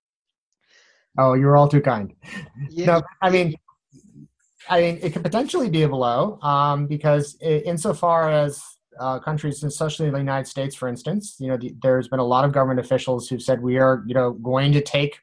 [1.18, 2.14] Oh, you're all too kind.
[2.70, 2.86] Yeah.
[2.86, 3.56] No, I mean,
[4.70, 8.62] I mean, it could potentially be a blow um, because, it, insofar as
[9.00, 12.46] uh, countries, especially the United States, for instance, you know, the, there's been a lot
[12.46, 15.20] of government officials who've said we are, you know, going to take,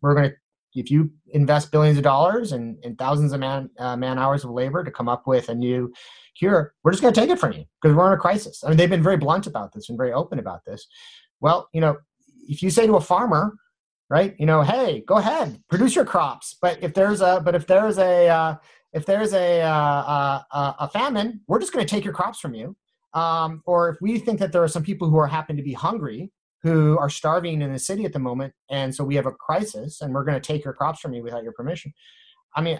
[0.00, 0.36] we're going to,
[0.74, 4.50] if you invest billions of dollars and, and thousands of man uh, man hours of
[4.50, 5.92] labor to come up with a new
[6.38, 8.62] cure, we're just going to take it from you because we're in a crisis.
[8.64, 10.86] I mean, they've been very blunt about this and very open about this.
[11.40, 11.98] Well, you know,
[12.48, 13.56] if you say to a farmer,
[14.12, 14.34] right?
[14.38, 16.56] You know, hey, go ahead, produce your crops.
[16.60, 18.56] But if there's a, but if there's a, uh,
[18.92, 22.54] if there's a, uh, uh, a famine, we're just going to take your crops from
[22.54, 22.76] you.
[23.14, 25.72] Um, or if we think that there are some people who are happen to be
[25.72, 26.30] hungry,
[26.62, 30.00] who are starving in the city at the moment, and so we have a crisis,
[30.00, 31.92] and we're going to take your crops from you without your permission.
[32.54, 32.78] I mean,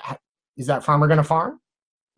[0.56, 1.58] is that farmer going to farm?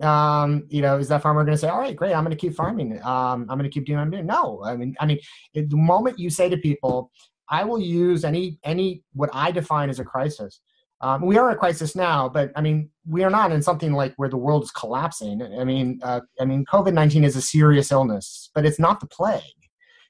[0.03, 2.41] um, you know, is that farmer going to say, "All right, great, I'm going to
[2.41, 3.01] keep farming.
[3.03, 4.27] Um, I'm going to keep doing what I'm doing"?
[4.27, 5.19] No, I mean, I mean,
[5.55, 7.11] the moment you say to people,
[7.49, 10.61] I will use any any what I define as a crisis.
[11.01, 13.93] Um, we are in a crisis now, but I mean, we are not in something
[13.93, 15.43] like where the world is collapsing.
[15.43, 19.07] I mean, uh, I mean, COVID nineteen is a serious illness, but it's not the
[19.07, 19.43] plague.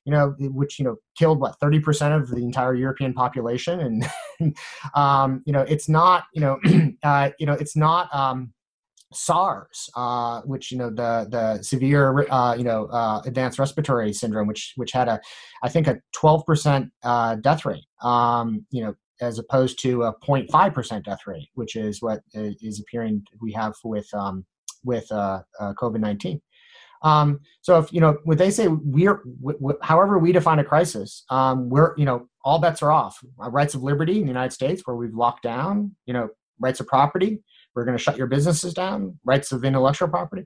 [0.04, 3.80] You know, which you know killed what thirty percent of the entire European population,
[4.40, 4.56] and
[4.94, 6.58] um, you know, it's not you know,
[7.02, 8.14] uh, you know, it's not.
[8.14, 8.52] Um,
[9.16, 14.48] SARS, uh, which you know the the severe uh, you know uh, advanced respiratory syndrome,
[14.48, 15.20] which which had a
[15.62, 20.14] I think a 12 percent uh, death rate, um, you know, as opposed to a
[20.18, 24.44] 0.5 percent death rate, which is what is appearing we have with um,
[24.84, 26.40] with uh, uh, COVID 19.
[27.04, 29.22] Um, so if you know what they say, we're
[29.82, 33.18] however we define a crisis, um, we're you know all bets are off.
[33.38, 36.28] rights of liberty in the United States, where we've locked down, you know,
[36.58, 37.40] rights of property
[37.74, 40.44] we're going to shut your businesses down rights of intellectual property.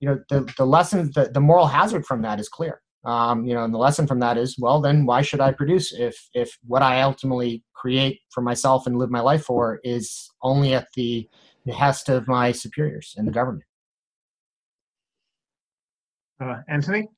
[0.00, 2.80] You know the, the lesson the, the moral hazard from that is clear.
[3.04, 5.92] Um, you know and the lesson from that is well then why should i produce
[5.92, 10.74] if if what i ultimately create for myself and live my life for is only
[10.74, 11.28] at the
[11.64, 13.62] behest of my superiors in the government
[16.40, 17.08] uh, anthony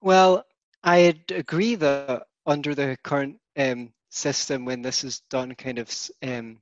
[0.00, 0.44] well
[0.82, 5.90] I'd agree that under the current um, system when this is done kind of
[6.22, 6.58] um,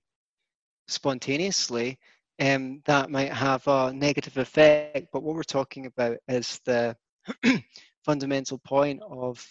[0.89, 1.99] spontaneously
[2.41, 5.09] um, that might have a negative effect.
[5.13, 6.97] But what we're talking about is the
[8.05, 9.45] fundamental point of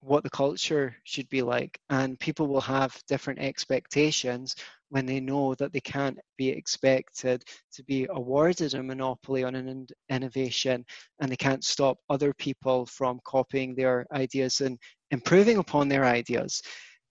[0.00, 1.78] what the culture should be like.
[1.90, 4.56] And people will have different expectations
[4.90, 9.68] when they know that they can't be expected to be awarded a monopoly on an
[9.68, 10.84] in- innovation
[11.20, 14.78] and they can't stop other people from copying their ideas and
[15.10, 16.62] improving upon their ideas.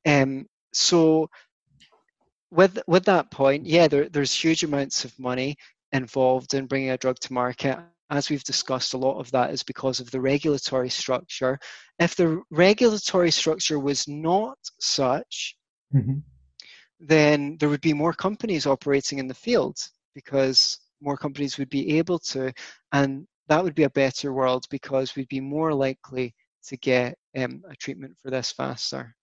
[0.05, 1.30] Um, so
[2.51, 5.55] with with that point, yeah, there, there's huge amounts of money
[5.91, 7.80] involved in bringing a drug to market.
[8.11, 11.59] As we've discussed, a lot of that is because of the regulatory structure.
[11.99, 15.55] If the regulatory structure was not such,
[15.93, 16.19] mm-hmm.
[17.00, 19.78] Then there would be more companies operating in the field
[20.14, 22.54] because more companies would be able to,
[22.91, 26.34] and that would be a better world because we'd be more likely
[26.68, 29.16] to get um, a treatment for this faster.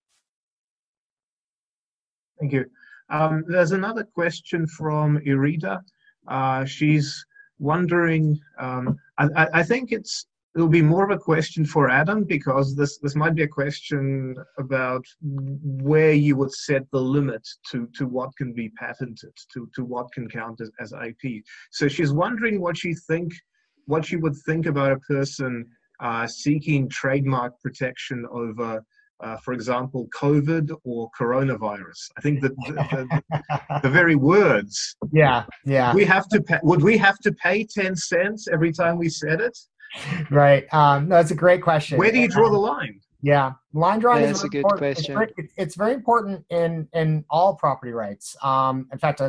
[2.40, 2.66] Thank you.
[3.08, 5.80] Um, there's another question from Irida.
[6.26, 7.24] Uh, she's
[7.58, 12.74] wondering, um, I, I, think it's it'll be more of a question for Adam because
[12.74, 18.06] this this might be a question about where you would set the limit to to
[18.06, 21.44] what can be patented, to to what can count as, as IP.
[21.70, 23.32] So she's wondering what she think,
[23.84, 25.66] what she would think about a person
[26.00, 28.82] uh, seeking trademark protection over
[29.20, 32.10] uh, for example, COVID or coronavirus.
[32.18, 32.72] I think that the,
[33.30, 34.94] the, the, very words.
[35.10, 35.94] Yeah, yeah.
[35.94, 36.42] We have to.
[36.42, 39.56] Pay, would we have to pay ten cents every time we said it?
[40.30, 40.72] Right.
[40.72, 41.98] Um, no, it's a great question.
[41.98, 43.00] Where do you draw the line?
[43.22, 44.78] Yeah, line drawing yeah, is a good important.
[44.78, 45.20] question.
[45.20, 48.36] It's very, it's very, important in in all property rights.
[48.42, 49.20] Um, in fact,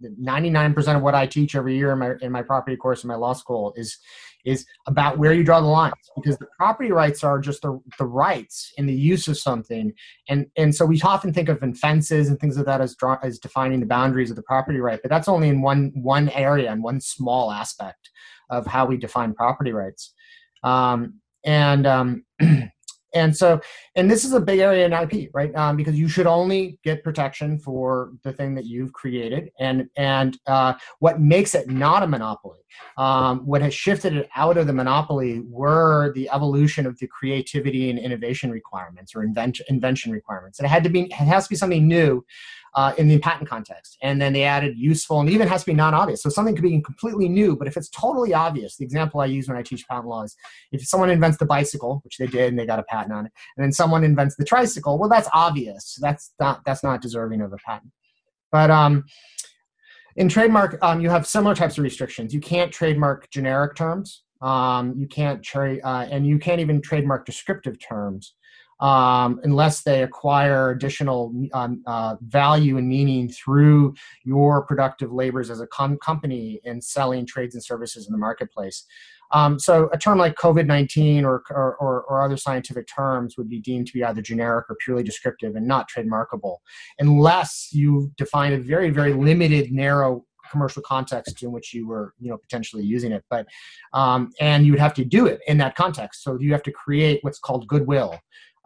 [0.00, 3.04] ninety nine percent of what I teach every year in my in my property course
[3.04, 3.98] in my law school is
[4.44, 8.06] is about where you draw the lines because the property rights are just the, the
[8.06, 9.92] rights in the use of something
[10.28, 13.18] and and so we often think of in fences and things like that as draw,
[13.22, 16.70] as defining the boundaries of the property right but that's only in one one area
[16.70, 18.10] and one small aspect
[18.50, 20.14] of how we define property rights.
[20.62, 21.14] Um,
[21.44, 22.24] and um,
[23.14, 23.60] and so
[23.96, 25.54] and this is a big area in ip right?
[25.54, 30.38] Um, because you should only get protection for the thing that you've created and and
[30.46, 32.60] uh, what makes it not a monopoly
[32.96, 37.90] um, what has shifted it out of the monopoly were the evolution of the creativity
[37.90, 40.58] and innovation requirements or invention invention requirements.
[40.58, 42.24] And it had to be it has to be something new
[42.78, 43.98] uh, in the patent context.
[44.02, 46.22] And then they added useful and even has to be non-obvious.
[46.22, 49.48] So something could be completely new, but if it's totally obvious, the example I use
[49.48, 50.36] when I teach patent law is
[50.70, 53.32] if someone invents the bicycle, which they did and they got a patent on it,
[53.56, 55.98] and then someone invents the tricycle, well, that's obvious.
[56.00, 57.90] That's not that's not deserving of a patent.
[58.52, 59.06] But um,
[60.14, 62.32] in trademark, um, you have similar types of restrictions.
[62.32, 64.22] You can't trademark generic terms.
[64.40, 68.34] Um, you can't trade, uh, and you can't even trademark descriptive terms
[68.80, 73.94] um, unless they acquire additional um, uh, value and meaning through
[74.24, 78.84] your productive labors as a com- company in selling trades and services in the marketplace.
[79.30, 81.76] Um, so a term like COVID-19 or, or,
[82.08, 85.66] or, other scientific terms would be deemed to be either generic or purely descriptive and
[85.66, 86.56] not trademarkable,
[86.98, 92.30] unless you define a very, very limited, narrow commercial context in which you were you
[92.30, 93.46] know potentially using it but
[93.92, 96.72] um, and you would have to do it in that context so you have to
[96.72, 98.18] create what's called goodwill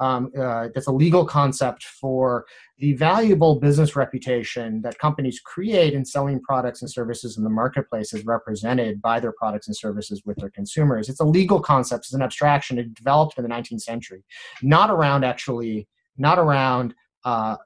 [0.02, 2.44] um, uh, that's a legal concept for
[2.78, 8.12] the valuable business reputation that companies create in selling products and services in the marketplace
[8.12, 11.08] is represented by their products and services with their consumers.
[11.08, 12.78] It's a legal concept, it's an abstraction.
[12.78, 14.24] It developed in the 19th century,
[14.60, 15.86] not around actually,
[16.18, 17.56] not around uh,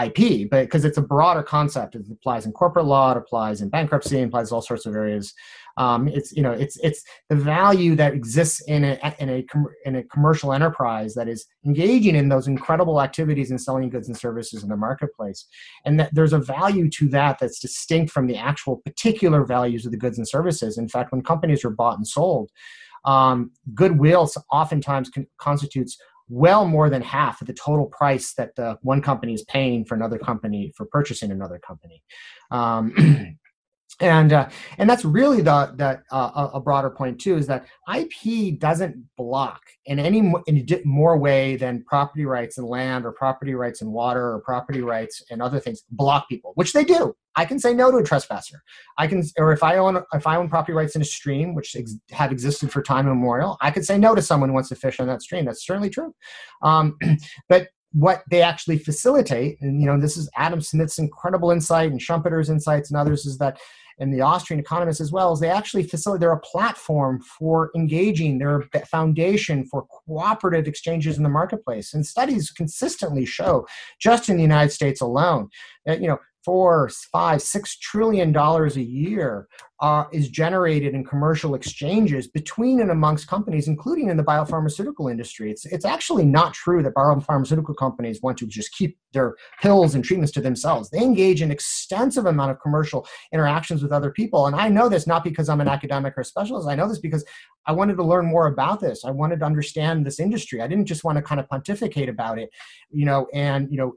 [0.00, 1.96] IP, but because it's a broader concept.
[1.96, 5.34] It applies in corporate law, it applies in bankruptcy, it applies all sorts of areas.
[5.80, 9.46] Um, it's you know it's it's the value that exists in a in a
[9.86, 14.16] in a commercial enterprise that is engaging in those incredible activities and selling goods and
[14.16, 15.46] services in the marketplace,
[15.86, 19.92] and that there's a value to that that's distinct from the actual particular values of
[19.92, 20.76] the goods and services.
[20.76, 22.50] In fact, when companies are bought and sold,
[23.06, 25.96] um, goodwill oftentimes con- constitutes
[26.28, 29.94] well more than half of the total price that the one company is paying for
[29.94, 32.02] another company for purchasing another company.
[32.50, 33.38] Um,
[33.98, 34.48] and uh,
[34.78, 39.60] and that's really the that uh, a broader point too is that IP doesn't block
[39.86, 44.32] in any in more way than property rights in land or property rights in water
[44.32, 47.14] or property rights and other things block people, which they do.
[47.36, 48.62] I can say no to a trespasser.
[48.98, 51.76] I can, or if I own if I own property rights in a stream which
[51.76, 54.76] ex- have existed for time immemorial, I could say no to someone who wants to
[54.76, 55.44] fish on that stream.
[55.44, 56.14] That's certainly true.
[56.62, 56.96] Um,
[57.48, 62.00] but what they actually facilitate, and you know, this is Adam Smith's incredible insight and
[62.00, 63.58] Schumpeter's insights and others, is that
[64.00, 68.38] and the Austrian economists as well, is they actually facilitate, they're a platform for engaging,
[68.38, 71.94] they're a foundation for cooperative exchanges in the marketplace.
[71.94, 73.66] And studies consistently show,
[74.00, 75.50] just in the United States alone,
[75.86, 79.48] that, you know, four, five, six trillion dollars a year
[79.80, 85.50] uh, is generated in commercial exchanges between and amongst companies, including in the biopharmaceutical industry.
[85.50, 90.04] It's, it's actually not true that biopharmaceutical companies want to just keep their pills and
[90.04, 90.90] treatments to themselves.
[90.90, 94.46] They engage in extensive amount of commercial interactions with other people.
[94.46, 96.68] And I know this not because I'm an academic or a specialist.
[96.68, 97.24] I know this because
[97.66, 99.04] I wanted to learn more about this.
[99.04, 100.60] I wanted to understand this industry.
[100.60, 102.50] I didn't just want to kind of pontificate about it,
[102.90, 103.94] you know, and, you know,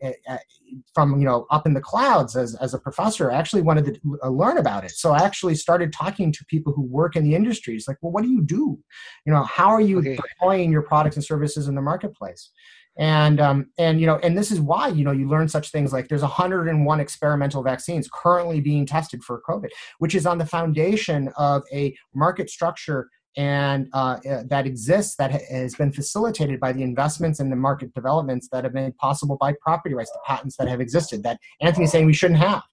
[0.93, 4.19] from, you know, up in the clouds as, as a professor, I actually wanted to
[4.23, 4.91] uh, learn about it.
[4.91, 7.75] So I actually started talking to people who work in the industry.
[7.75, 8.77] It's like, well, what do you do?
[9.25, 10.17] You know, how are you okay.
[10.17, 12.51] deploying your products and services in the marketplace?
[12.97, 15.91] and um, and you know and this is why you know you learn such things
[15.91, 21.31] like there's 101 experimental vaccines currently being tested for covid which is on the foundation
[21.37, 26.83] of a market structure and uh, uh that exists that has been facilitated by the
[26.83, 30.67] investments and the market developments that have been possible by property rights the patents that
[30.67, 32.63] have existed that anthony's saying we shouldn't have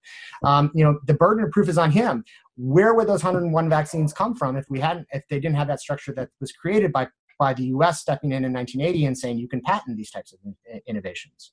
[0.44, 2.24] um, you know the burden of proof is on him
[2.56, 5.80] where would those 101 vaccines come from if we hadn't if they didn't have that
[5.80, 7.06] structure that was created by
[7.40, 10.38] by the US stepping in in 1980 and saying you can patent these types of
[10.86, 11.52] innovations.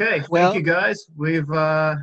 [0.00, 1.06] Okay, well, thank you guys.
[1.16, 1.96] We've uh,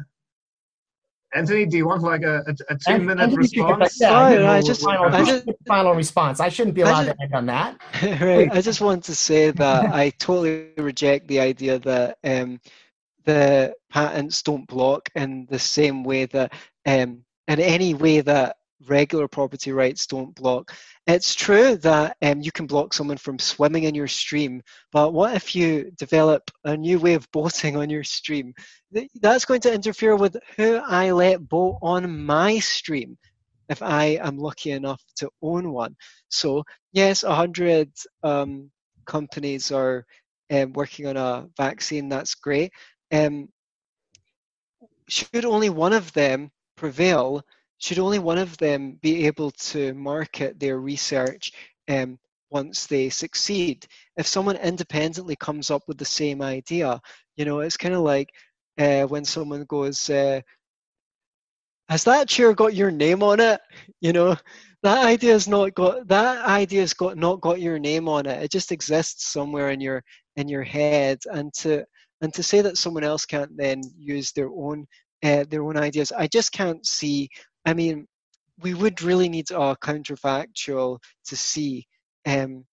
[1.36, 4.00] Anthony, do you want like a, a, a two minute response?
[4.00, 6.40] Yeah, oh, I just, final, I just, final response.
[6.40, 7.78] I shouldn't be allowed just, to end on that.
[8.22, 8.50] right.
[8.52, 12.62] I just want to say that I totally reject the idea that um,
[13.26, 16.54] the patents don't block in the same way that
[16.86, 18.56] um, in any way that
[18.88, 20.76] regular property rights don't block.
[21.08, 24.62] It's true that um, you can block someone from swimming in your stream,
[24.92, 28.54] but what if you develop a new way of boating on your stream?
[29.22, 33.18] That's going to interfere with who I let boat on my stream.
[33.70, 35.96] if I am lucky enough to own one.
[36.30, 37.92] So yes, a hundred
[38.24, 38.70] um,
[39.06, 40.06] companies are
[40.52, 42.10] um, working on a vaccine.
[42.10, 42.72] That's great.
[43.12, 43.50] Um,
[45.08, 47.42] should only one of them prevail,
[47.80, 51.52] should only one of them be able to market their research
[51.90, 52.18] um,
[52.50, 53.86] once they succeed?
[54.18, 57.00] If someone independently comes up with the same idea,
[57.36, 58.30] you know, it's kind of like
[58.80, 60.42] uh, when someone goes, uh,
[61.90, 63.62] "Has that chair got your name on it?"
[64.02, 64.36] You know,
[64.84, 68.44] that idea's not got that idea's got not got your name on it.
[68.44, 70.04] It just exists somewhere in your
[70.36, 71.86] in your head, and to
[72.22, 74.86] and to say that someone else can't then use their own
[75.24, 77.30] uh, their own ideas, I just can't see.
[77.66, 78.08] I mean,
[78.60, 81.88] we would really need a counterfactual to see,
[82.26, 82.66] um,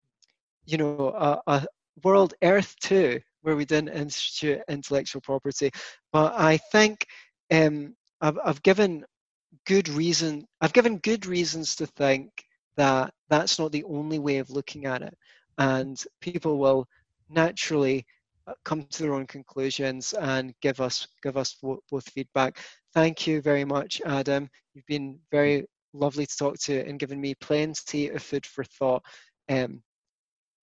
[0.67, 1.67] you know, a, a
[2.03, 5.71] world Earth two where we didn't institute intellectual property.
[6.13, 7.07] But I think
[7.51, 9.05] um, I've, I've given
[9.67, 10.47] good reason.
[10.61, 12.31] I've given good reasons to think
[12.77, 15.17] that that's not the only way of looking at it,
[15.59, 16.87] and people will
[17.29, 18.05] naturally
[18.65, 22.59] come to their own conclusions and give us give us both feedback.
[22.95, 24.49] Thank you very much, Adam.
[24.75, 29.03] You've been very lovely to talk to and given me plenty of food for thought.
[29.49, 29.83] Um,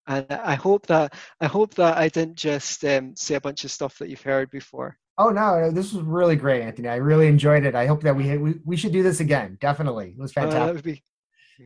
[0.07, 3.71] and I hope that I hope that I didn't just um, say a bunch of
[3.71, 4.97] stuff that you've heard before.
[5.17, 6.87] Oh no, this was really great, Anthony.
[6.87, 7.75] I really enjoyed it.
[7.75, 9.57] I hope that we we, we should do this again.
[9.59, 10.77] Definitely, it was fantastic.
[10.77, 11.03] Uh, be,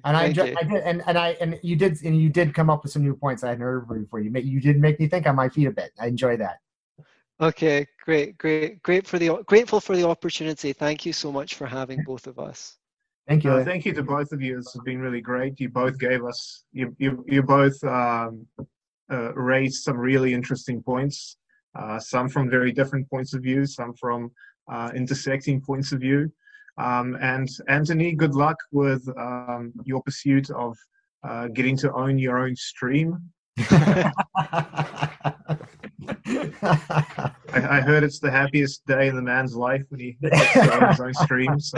[0.03, 2.69] and I enjoyed, I did, and, and I and you did and you did come
[2.69, 4.19] up with some new points I hadn't heard before.
[4.19, 5.91] You you did make me think on my feet a bit.
[5.99, 6.59] I enjoy that.
[7.39, 10.73] Okay, great, great, great for the grateful for the opportunity.
[10.73, 12.77] Thank you so much for having both of us.
[13.27, 13.51] Thank you.
[13.51, 14.57] Uh, thank you to both of you.
[14.57, 15.59] This has been really great.
[15.59, 18.45] You both gave us, you, you, you both um,
[19.11, 21.37] uh, raised some really interesting points,
[21.75, 24.31] uh, some from very different points of view, some from
[24.71, 26.31] uh, intersecting points of view.
[26.81, 30.75] Um, and Anthony, good luck with um, your pursuit of
[31.23, 33.17] uh, getting to own your own stream.
[33.59, 34.13] I,
[37.53, 41.13] I, heard it's the happiest day in the man's life when he gets his own
[41.13, 41.59] stream.
[41.59, 41.77] So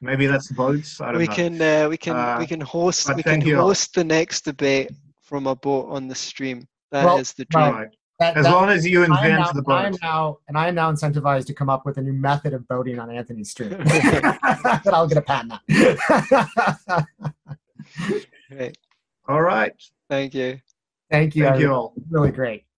[0.00, 1.00] maybe that's boats.
[1.00, 1.34] I don't we know.
[1.34, 4.90] Can, uh, we can uh, we can host we can host the next debate
[5.22, 6.68] from a boat on the stream.
[6.92, 7.72] That well, is the dream.
[7.72, 7.88] Right.
[8.18, 9.72] That, as that, long as you invent now, the boat.
[9.72, 12.54] I am now, and I am now incentivized to come up with a new method
[12.54, 13.70] of boating on Anthony's stream.
[13.70, 17.06] that I'll get a patent on.
[18.50, 18.78] Great.
[19.28, 19.72] All right.
[20.08, 20.58] Thank you.
[21.10, 21.44] Thank you.
[21.44, 21.94] Thank you all.
[22.10, 22.66] Really great.